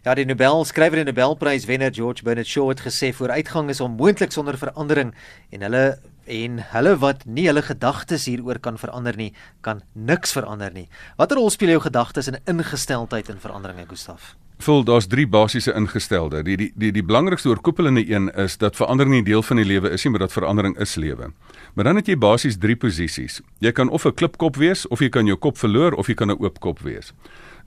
Ja, 0.04 0.14
die 0.14 0.24
Nobel 0.24 0.64
skrywer 0.64 0.98
en 0.98 1.04
Nobelprys 1.04 1.64
wenner 1.66 1.94
George 1.94 2.22
Bernard 2.22 2.46
Shaw 2.46 2.68
het 2.68 2.80
gesê 2.80 3.10
vooruitgang 3.12 3.68
is 3.68 3.80
onmoontlik 3.80 4.32
sonder 4.32 4.58
verandering 4.58 5.14
en 5.50 5.60
hulle 5.66 5.98
en 6.28 6.58
hulle 6.72 6.96
wat 7.02 7.24
nie 7.26 7.46
hulle 7.48 7.62
gedagtes 7.64 8.26
hieroor 8.28 8.60
kan 8.62 8.78
verander 8.78 9.16
nie, 9.16 9.32
kan 9.60 9.82
niks 9.94 10.32
verander 10.36 10.72
nie. 10.74 10.88
Watter 11.16 11.40
rol 11.40 11.50
speel 11.50 11.76
jou 11.76 11.80
gedagtes 11.80 12.28
en 12.28 12.38
ingesteldheid 12.46 13.28
in 13.32 13.40
veranderinge, 13.42 13.88
Gustaf? 13.88 14.36
Vol 14.58 14.82
daar's 14.82 15.06
drie 15.06 15.26
basiese 15.26 15.72
ingestelde. 15.78 16.42
Die 16.42 16.56
die 16.58 16.72
die 16.74 16.90
die 16.92 17.02
belangrikste 17.06 17.48
oorkoepelende 17.48 18.02
een 18.02 18.26
is 18.34 18.56
dat 18.58 18.76
verandering 18.76 19.14
nie 19.14 19.22
deel 19.22 19.42
van 19.42 19.60
die 19.60 19.66
lewe 19.66 19.90
is 19.94 20.04
nie, 20.04 20.10
maar 20.10 20.26
dat 20.26 20.34
verandering 20.34 20.74
is 20.82 20.96
lewe. 20.98 21.30
Maar 21.74 21.84
dan 21.84 22.00
het 22.00 22.10
jy 22.10 22.16
basies 22.18 22.58
drie 22.58 22.76
posisies. 22.76 23.40
Jy 23.58 23.72
kan 23.72 23.88
of 23.88 24.04
'n 24.04 24.14
klipkop 24.14 24.56
wees 24.56 24.86
of 24.88 24.98
jy 25.00 25.08
kan 25.08 25.26
jou 25.26 25.36
kop 25.36 25.58
verloor 25.58 25.92
of 25.94 26.06
jy 26.08 26.14
kan 26.14 26.30
'n 26.30 26.42
oop 26.42 26.58
kop 26.60 26.80
wees. 26.80 27.12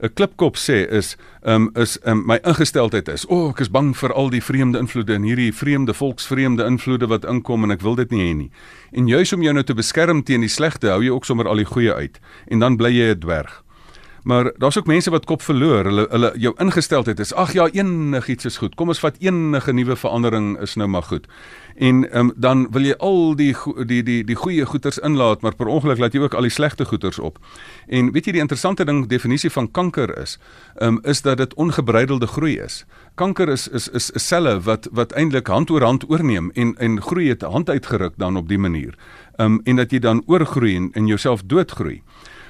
'n 0.02 0.10
klipkop 0.14 0.56
sê 0.58 0.82
is 0.90 1.16
um, 1.46 1.70
is 1.76 1.98
um, 2.04 2.24
my 2.26 2.38
ingesteldheid 2.42 3.08
is 3.08 3.24
o 3.28 3.36
oh, 3.36 3.50
ek 3.50 3.60
is 3.62 3.70
bang 3.70 3.92
vir 3.94 4.12
al 4.12 4.30
die 4.34 4.42
vreemde 4.42 4.78
invloede 4.82 5.14
en 5.14 5.22
hierdie 5.22 5.52
vreemde 5.54 5.94
volksvreemde 5.94 6.66
invloede 6.66 7.06
wat 7.06 7.24
inkom 7.24 7.62
en 7.64 7.70
ek 7.70 7.84
wil 7.86 7.94
dit 7.94 8.10
nie 8.10 8.22
hê 8.26 8.32
nie. 8.34 8.50
En 8.90 9.06
juis 9.06 9.32
om 9.32 9.42
jou 9.46 9.54
nou 9.54 9.62
te 9.62 9.74
beskerm 9.78 10.24
teen 10.26 10.42
die 10.42 10.50
slegte, 10.50 10.90
hou 10.90 11.02
jy 11.06 11.12
ook 11.14 11.24
sommer 11.24 11.46
al 11.46 11.62
die 11.62 11.68
goeie 11.70 11.94
uit 11.94 12.18
en 12.50 12.58
dan 12.58 12.76
bly 12.76 12.90
jy 12.90 13.14
'n 13.14 13.20
dwerg. 13.22 13.62
Maar 14.22 14.52
daar's 14.56 14.78
ook 14.78 14.86
mense 14.86 15.10
wat 15.10 15.24
kop 15.24 15.42
verloor. 15.42 15.84
Hulle 15.84 16.06
hulle 16.10 16.32
jou 16.38 16.54
ingesteldheid 16.58 17.18
is 17.20 17.34
ag 17.34 17.52
ja, 17.52 17.66
enigiets 17.72 18.44
is 18.44 18.56
goed. 18.56 18.74
Kom 18.74 18.88
ons 18.88 19.02
vat 19.02 19.16
enige 19.18 19.72
nuwe 19.72 19.96
verandering 19.96 20.54
is 20.62 20.74
nou 20.74 20.88
maar 20.88 21.02
goed. 21.02 21.26
En 21.74 22.04
um, 22.18 22.32
dan 22.36 22.66
wil 22.70 22.86
jy 22.86 22.94
al 22.98 23.34
die 23.36 23.54
die 23.86 24.02
die 24.02 24.20
die 24.24 24.36
goeie 24.36 24.66
goeters 24.66 24.98
inlaat, 24.98 25.42
maar 25.42 25.54
per 25.54 25.66
ongeluk 25.66 25.98
laat 25.98 26.14
jy 26.14 26.20
ook 26.22 26.34
al 26.34 26.46
die 26.46 26.54
slegte 26.54 26.84
goeters 26.84 27.18
op. 27.18 27.38
En 27.88 28.12
weet 28.12 28.28
jy 28.28 28.36
die 28.38 28.44
interessante 28.44 28.84
ding 28.84 29.06
definisie 29.08 29.50
van 29.50 29.70
kanker 29.70 30.14
is, 30.18 30.38
um, 30.80 31.00
is 31.02 31.22
dat 31.22 31.36
dit 31.36 31.54
ongebreidelde 31.54 32.26
groei 32.26 32.58
is. 32.60 32.84
Kanker 33.14 33.48
is 33.48 33.68
is 33.68 33.88
is 33.88 34.12
'n 34.14 34.18
selle 34.18 34.60
wat 34.60 34.88
wat 34.92 35.12
eintlik 35.12 35.46
hand 35.46 35.70
oor 35.70 35.82
hand 35.82 36.08
oorneem 36.08 36.50
en 36.54 36.74
en 36.78 37.02
groei 37.02 37.28
het 37.28 37.42
hand 37.42 37.70
uitgeruk 37.70 38.12
dan 38.16 38.36
op 38.36 38.48
die 38.48 38.58
manier. 38.58 38.94
Um 39.36 39.60
en 39.64 39.76
dat 39.76 39.90
jy 39.90 39.98
dan 39.98 40.22
oorgroei 40.26 40.76
en 40.76 40.90
in 40.92 41.06
jouself 41.06 41.42
doodgroei. 41.46 42.02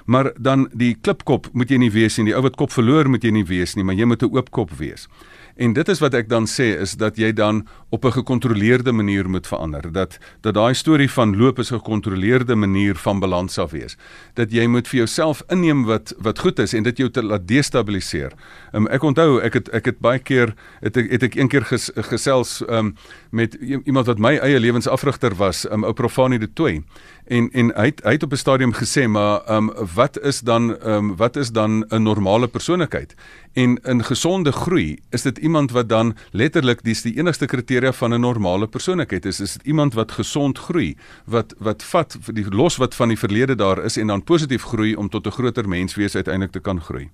Maar 0.05 0.33
dan 0.39 0.69
die 0.73 0.95
klipkop 1.01 1.49
moet 1.53 1.71
jy 1.71 1.79
nie 1.79 1.91
wees 1.91 2.19
nie. 2.19 2.31
Die 2.31 2.37
ou 2.37 2.43
wat 2.43 2.57
kop 2.57 2.73
verloor 2.73 3.09
moet 3.09 3.25
jy 3.25 3.31
nie 3.31 3.47
wees 3.47 3.77
nie, 3.77 3.85
maar 3.85 3.95
jy 3.95 4.05
moet 4.05 4.23
'n 4.23 4.35
oop 4.35 4.51
kop 4.51 4.71
wees. 4.79 5.09
En 5.57 5.73
dit 5.73 5.89
is 5.89 5.99
wat 5.99 6.15
ek 6.15 6.29
dan 6.29 6.47
sê 6.49 6.73
is 6.81 6.95
dat 6.97 7.17
jy 7.17 7.33
dan 7.33 7.67
op 7.91 8.05
'n 8.05 8.13
gekontroleerde 8.13 8.93
manier 8.93 9.29
moet 9.31 9.47
verander. 9.47 9.93
Dat 9.93 10.19
dat 10.41 10.55
daai 10.55 10.75
storie 10.75 11.11
van 11.11 11.37
loop 11.37 11.59
is 11.59 11.71
'n 11.71 11.75
gekontroleerde 11.75 12.55
manier 12.55 12.97
van 12.97 13.21
balans 13.21 13.59
af 13.59 13.71
wees. 13.71 13.97
Dat 14.35 14.53
jy 14.53 14.67
moet 14.67 14.89
vir 14.89 14.97
jouself 14.97 15.43
inneem 15.49 15.85
wat 15.85 16.15
wat 16.19 16.39
goed 16.39 16.59
is 16.59 16.73
en 16.73 16.83
dit 16.83 16.97
jou 16.97 17.11
te 17.11 17.23
laat 17.23 17.49
destabiliseer. 17.49 18.33
Um, 18.73 18.87
ek 18.87 19.03
onthou 19.03 19.41
ek 19.41 19.53
het 19.53 19.69
ek 19.69 19.85
het 19.85 19.99
baie 19.99 20.19
keer 20.19 20.55
het 20.81 20.97
ek 20.97 21.11
het 21.11 21.23
ek 21.23 21.35
een 21.35 21.49
keer 21.49 21.65
ges, 21.65 21.91
gesels 21.95 22.63
um, 22.69 22.95
met 23.31 23.55
iemand 23.85 24.07
wat 24.07 24.19
my 24.19 24.37
eie 24.37 24.61
lewensafrigter 24.61 25.35
was, 25.35 25.71
um, 25.71 25.85
ou 25.85 25.93
Profani 25.93 26.39
de 26.39 26.53
Tooi. 26.53 26.83
En 27.27 27.51
en 27.53 27.73
hy 27.77 27.85
het, 27.85 28.01
hy 28.05 28.13
het 28.13 28.23
op 28.23 28.33
'n 28.33 28.37
stadium 28.37 28.73
gesê 28.73 29.09
maar 29.09 29.43
um, 29.49 29.71
wat 29.95 30.21
is 30.21 30.41
dan 30.41 30.77
um, 30.87 31.17
wat 31.17 31.37
is 31.37 31.51
dan 31.51 31.85
'n 31.89 32.03
normale 32.03 32.49
persoonlikheid? 32.49 33.15
En 33.53 33.77
in 33.83 34.05
gesonde 34.05 34.53
groei 34.53 34.99
is 35.11 35.23
dit 35.23 35.39
iemand 35.43 35.73
wat 35.75 35.89
dan 35.89 36.15
letterlik 36.31 36.83
dis 36.87 37.03
die 37.03 37.15
enigste 37.19 37.47
kriteria 37.47 37.93
van 37.93 38.15
'n 38.15 38.21
normale 38.21 38.67
persoonlikheid 38.67 39.27
is 39.27 39.41
is 39.41 39.53
dit 39.53 39.67
iemand 39.67 39.95
wat 39.95 40.13
gesond 40.13 40.59
groei 40.59 40.97
wat 41.27 41.55
wat 41.59 41.83
vat 41.83 42.17
die 42.27 42.47
los 42.51 42.77
wat 42.77 42.95
van 42.95 43.09
die 43.09 43.19
verlede 43.19 43.55
daar 43.55 43.85
is 43.85 43.97
en 43.97 44.07
dan 44.07 44.25
positief 44.25 44.63
groei 44.63 44.95
om 44.95 45.09
tot 45.09 45.27
'n 45.27 45.31
groter 45.31 45.69
mens 45.69 45.95
wees 45.95 46.15
uiteindelik 46.15 46.53
te 46.53 46.61
kan 46.61 46.81
groei. 46.81 47.11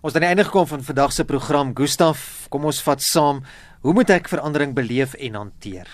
Ons 0.00 0.12
het 0.12 0.22
aan 0.22 0.28
die 0.28 0.28
einde 0.28 0.44
gekom 0.44 0.66
van 0.66 0.82
vandag 0.82 1.12
se 1.12 1.24
program 1.24 1.70
Gustaf, 1.74 2.46
kom 2.48 2.64
ons 2.64 2.82
vat 2.82 3.02
saam, 3.02 3.42
hoe 3.80 3.92
moet 3.92 4.10
ek 4.10 4.28
verandering 4.28 4.74
beleef 4.74 5.14
en 5.14 5.34
hanteer? 5.34 5.86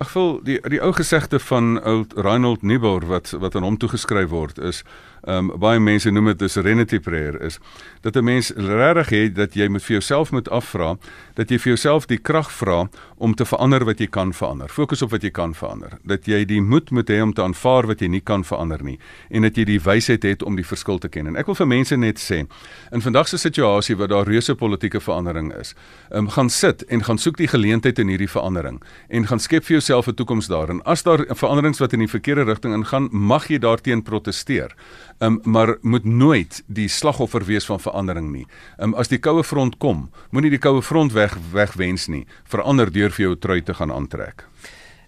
Ag 0.00 0.10
vol 0.10 0.38
die 0.44 0.56
die 0.72 0.80
ou 0.80 0.92
gesegde 0.96 1.38
van 1.44 1.74
ou 1.84 2.04
Reinhold 2.16 2.62
Niebuhr 2.62 3.04
wat 3.06 3.34
wat 3.36 3.54
aan 3.54 3.66
hom 3.66 3.76
toegeskryf 3.76 4.30
word 4.32 4.58
is 4.58 4.82
um, 5.26 5.52
baie 5.58 5.80
mense 5.80 6.10
noem 6.10 6.26
dit 6.32 6.42
'n 6.42 6.48
serenity 6.48 6.98
prayer 6.98 7.40
is 7.42 7.58
dat 8.00 8.16
'n 8.16 8.24
mens 8.24 8.52
regtig 8.56 9.08
het 9.08 9.34
dat 9.34 9.54
jy 9.54 9.68
moet 9.68 9.82
vir 9.82 9.92
jouself 9.92 10.30
moet 10.32 10.48
afvra 10.48 10.96
dat 11.40 11.48
jy 11.48 11.56
vir 11.62 11.72
jouself 11.72 12.04
die 12.10 12.18
krag 12.20 12.50
vra 12.52 12.82
om 13.16 13.32
te 13.36 13.46
verander 13.48 13.86
wat 13.88 14.00
jy 14.02 14.10
kan 14.12 14.34
verander. 14.36 14.68
Fokus 14.68 15.00
op 15.04 15.14
wat 15.14 15.24
jy 15.24 15.30
kan 15.32 15.54
verander. 15.56 15.96
Dat 16.04 16.28
jy 16.28 16.42
die 16.48 16.60
moed 16.60 16.90
moet 16.92 17.08
hê 17.08 17.20
om 17.24 17.32
te 17.32 17.44
aanvaar 17.44 17.88
wat 17.88 18.04
jy 18.04 18.10
nie 18.12 18.20
kan 18.20 18.44
verander 18.44 18.82
nie 18.84 18.98
en 19.30 19.46
dat 19.46 19.56
jy 19.56 19.64
die 19.68 19.78
wysheid 19.80 20.24
het 20.26 20.44
om 20.44 20.58
die 20.58 20.66
verskil 20.66 21.00
te 21.00 21.08
ken. 21.08 21.30
En 21.30 21.38
ek 21.40 21.48
wil 21.48 21.56
vir 21.56 21.70
mense 21.70 21.96
net 21.96 22.20
sê 22.20 22.42
in 22.44 23.04
vandag 23.04 23.30
se 23.30 23.40
situasie 23.40 23.96
waar 23.96 24.10
daar 24.12 24.28
reuse 24.28 24.54
politieke 24.54 25.00
verandering 25.00 25.52
is, 25.56 25.72
ehm 26.10 26.26
um, 26.26 26.30
gaan 26.30 26.50
sit 26.52 26.84
en 26.92 27.04
gaan 27.04 27.18
soek 27.18 27.38
die 27.40 27.48
geleentheid 27.48 27.98
in 27.98 28.12
hierdie 28.12 28.28
verandering 28.30 28.80
en 29.08 29.26
gaan 29.26 29.40
skep 29.40 29.64
vir 29.64 29.78
jouself 29.78 30.08
'n 30.08 30.14
toekoms 30.14 30.46
daar. 30.46 30.70
En 30.70 30.82
as 30.84 31.02
daar 31.02 31.24
veranderings 31.28 31.80
wat 31.80 31.92
in 31.92 32.04
die 32.04 32.08
verkeerde 32.08 32.44
rigting 32.44 32.74
ingaan, 32.74 33.08
mag 33.12 33.48
jy 33.48 33.58
daarteen 33.58 34.02
proteseer 34.02 34.76
um, 35.20 35.40
maar 35.44 35.76
moet 35.80 36.04
nooit 36.04 36.62
die 36.66 36.88
slagoffer 36.88 37.44
wees 37.44 37.64
van 37.64 37.80
verandering 37.80 38.30
nie. 38.32 38.46
Um, 38.78 38.94
as 38.94 39.08
die 39.08 39.18
koue 39.18 39.44
front 39.44 39.78
kom, 39.78 40.08
moenie 40.30 40.50
die 40.50 40.62
koue 40.62 40.82
front 40.82 41.12
weg 41.12 41.29
wegwens 41.52 42.08
nie. 42.08 42.26
Verander 42.44 42.92
deur 42.92 43.10
vir 43.10 43.24
jou 43.24 43.36
trui 43.36 43.62
te 43.62 43.74
gaan 43.74 43.92
aantrek. 43.92 44.44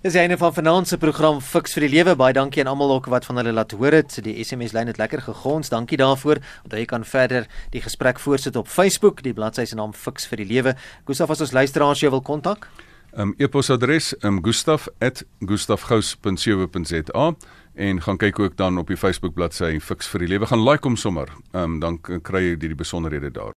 Dis 0.03 0.15
eene 0.19 0.35
van 0.37 0.55
vanaand 0.55 0.89
se 0.89 0.99
program 0.99 1.41
Fix 1.41 1.73
vir 1.77 1.81
die 1.87 1.93
Lewe. 1.93 2.17
Baie 2.19 2.35
dankie 2.35 2.61
aan 2.65 2.71
almal 2.73 2.91
ook 2.91 3.07
wat 3.07 3.25
van 3.25 3.37
hulle 3.39 3.53
laat 3.55 3.71
hoor 3.71 3.93
het. 3.95 4.19
Die 4.27 4.45
SMS 4.45 4.73
lyn 4.75 4.91
het 4.91 4.99
lekker 4.99 5.23
gegons. 5.23 5.69
Dankie 5.71 5.97
daarvoor. 6.01 6.37
Onthou 6.65 6.81
jy 6.81 6.87
kan 6.91 7.05
verder 7.07 7.47
die 7.71 7.83
gesprek 7.85 8.19
voortsit 8.19 8.57
op 8.59 8.67
Facebook. 8.67 9.23
Die 9.23 9.33
bladsy 9.33 9.65
se 9.65 9.77
naam 9.79 9.95
Fix 9.95 10.27
vir 10.27 10.37
die 10.43 10.51
Lewe. 10.51 10.75
Gustaf 11.07 11.31
as 11.31 11.41
ons 11.47 11.55
luisteraars 11.55 12.03
jou 12.03 12.11
wil 12.11 12.27
kontak. 12.27 12.67
Um 13.15 13.35
e-posadres 13.39 14.15
um 14.25 14.43
gustaf@gustafgous.co.za 14.43 17.35
en 17.75 18.03
gaan 18.03 18.17
kyk 18.17 18.39
ook 18.39 18.57
dan 18.57 18.79
op 18.79 18.87
die 18.87 18.97
Facebook 18.97 19.35
bladsy 19.35 19.81
Fix 19.81 20.09
vir 20.09 20.19
die 20.19 20.29
Lewe. 20.29 20.47
Gaan 20.47 20.69
like 20.69 20.89
hom 20.89 20.97
sommer. 20.97 21.29
Ehm 21.53 21.63
um, 21.63 21.81
dan 21.81 22.01
kry 22.23 22.43
jy 22.43 22.57
die 22.57 22.75
besonderhede 22.75 23.31
daar. 23.31 23.53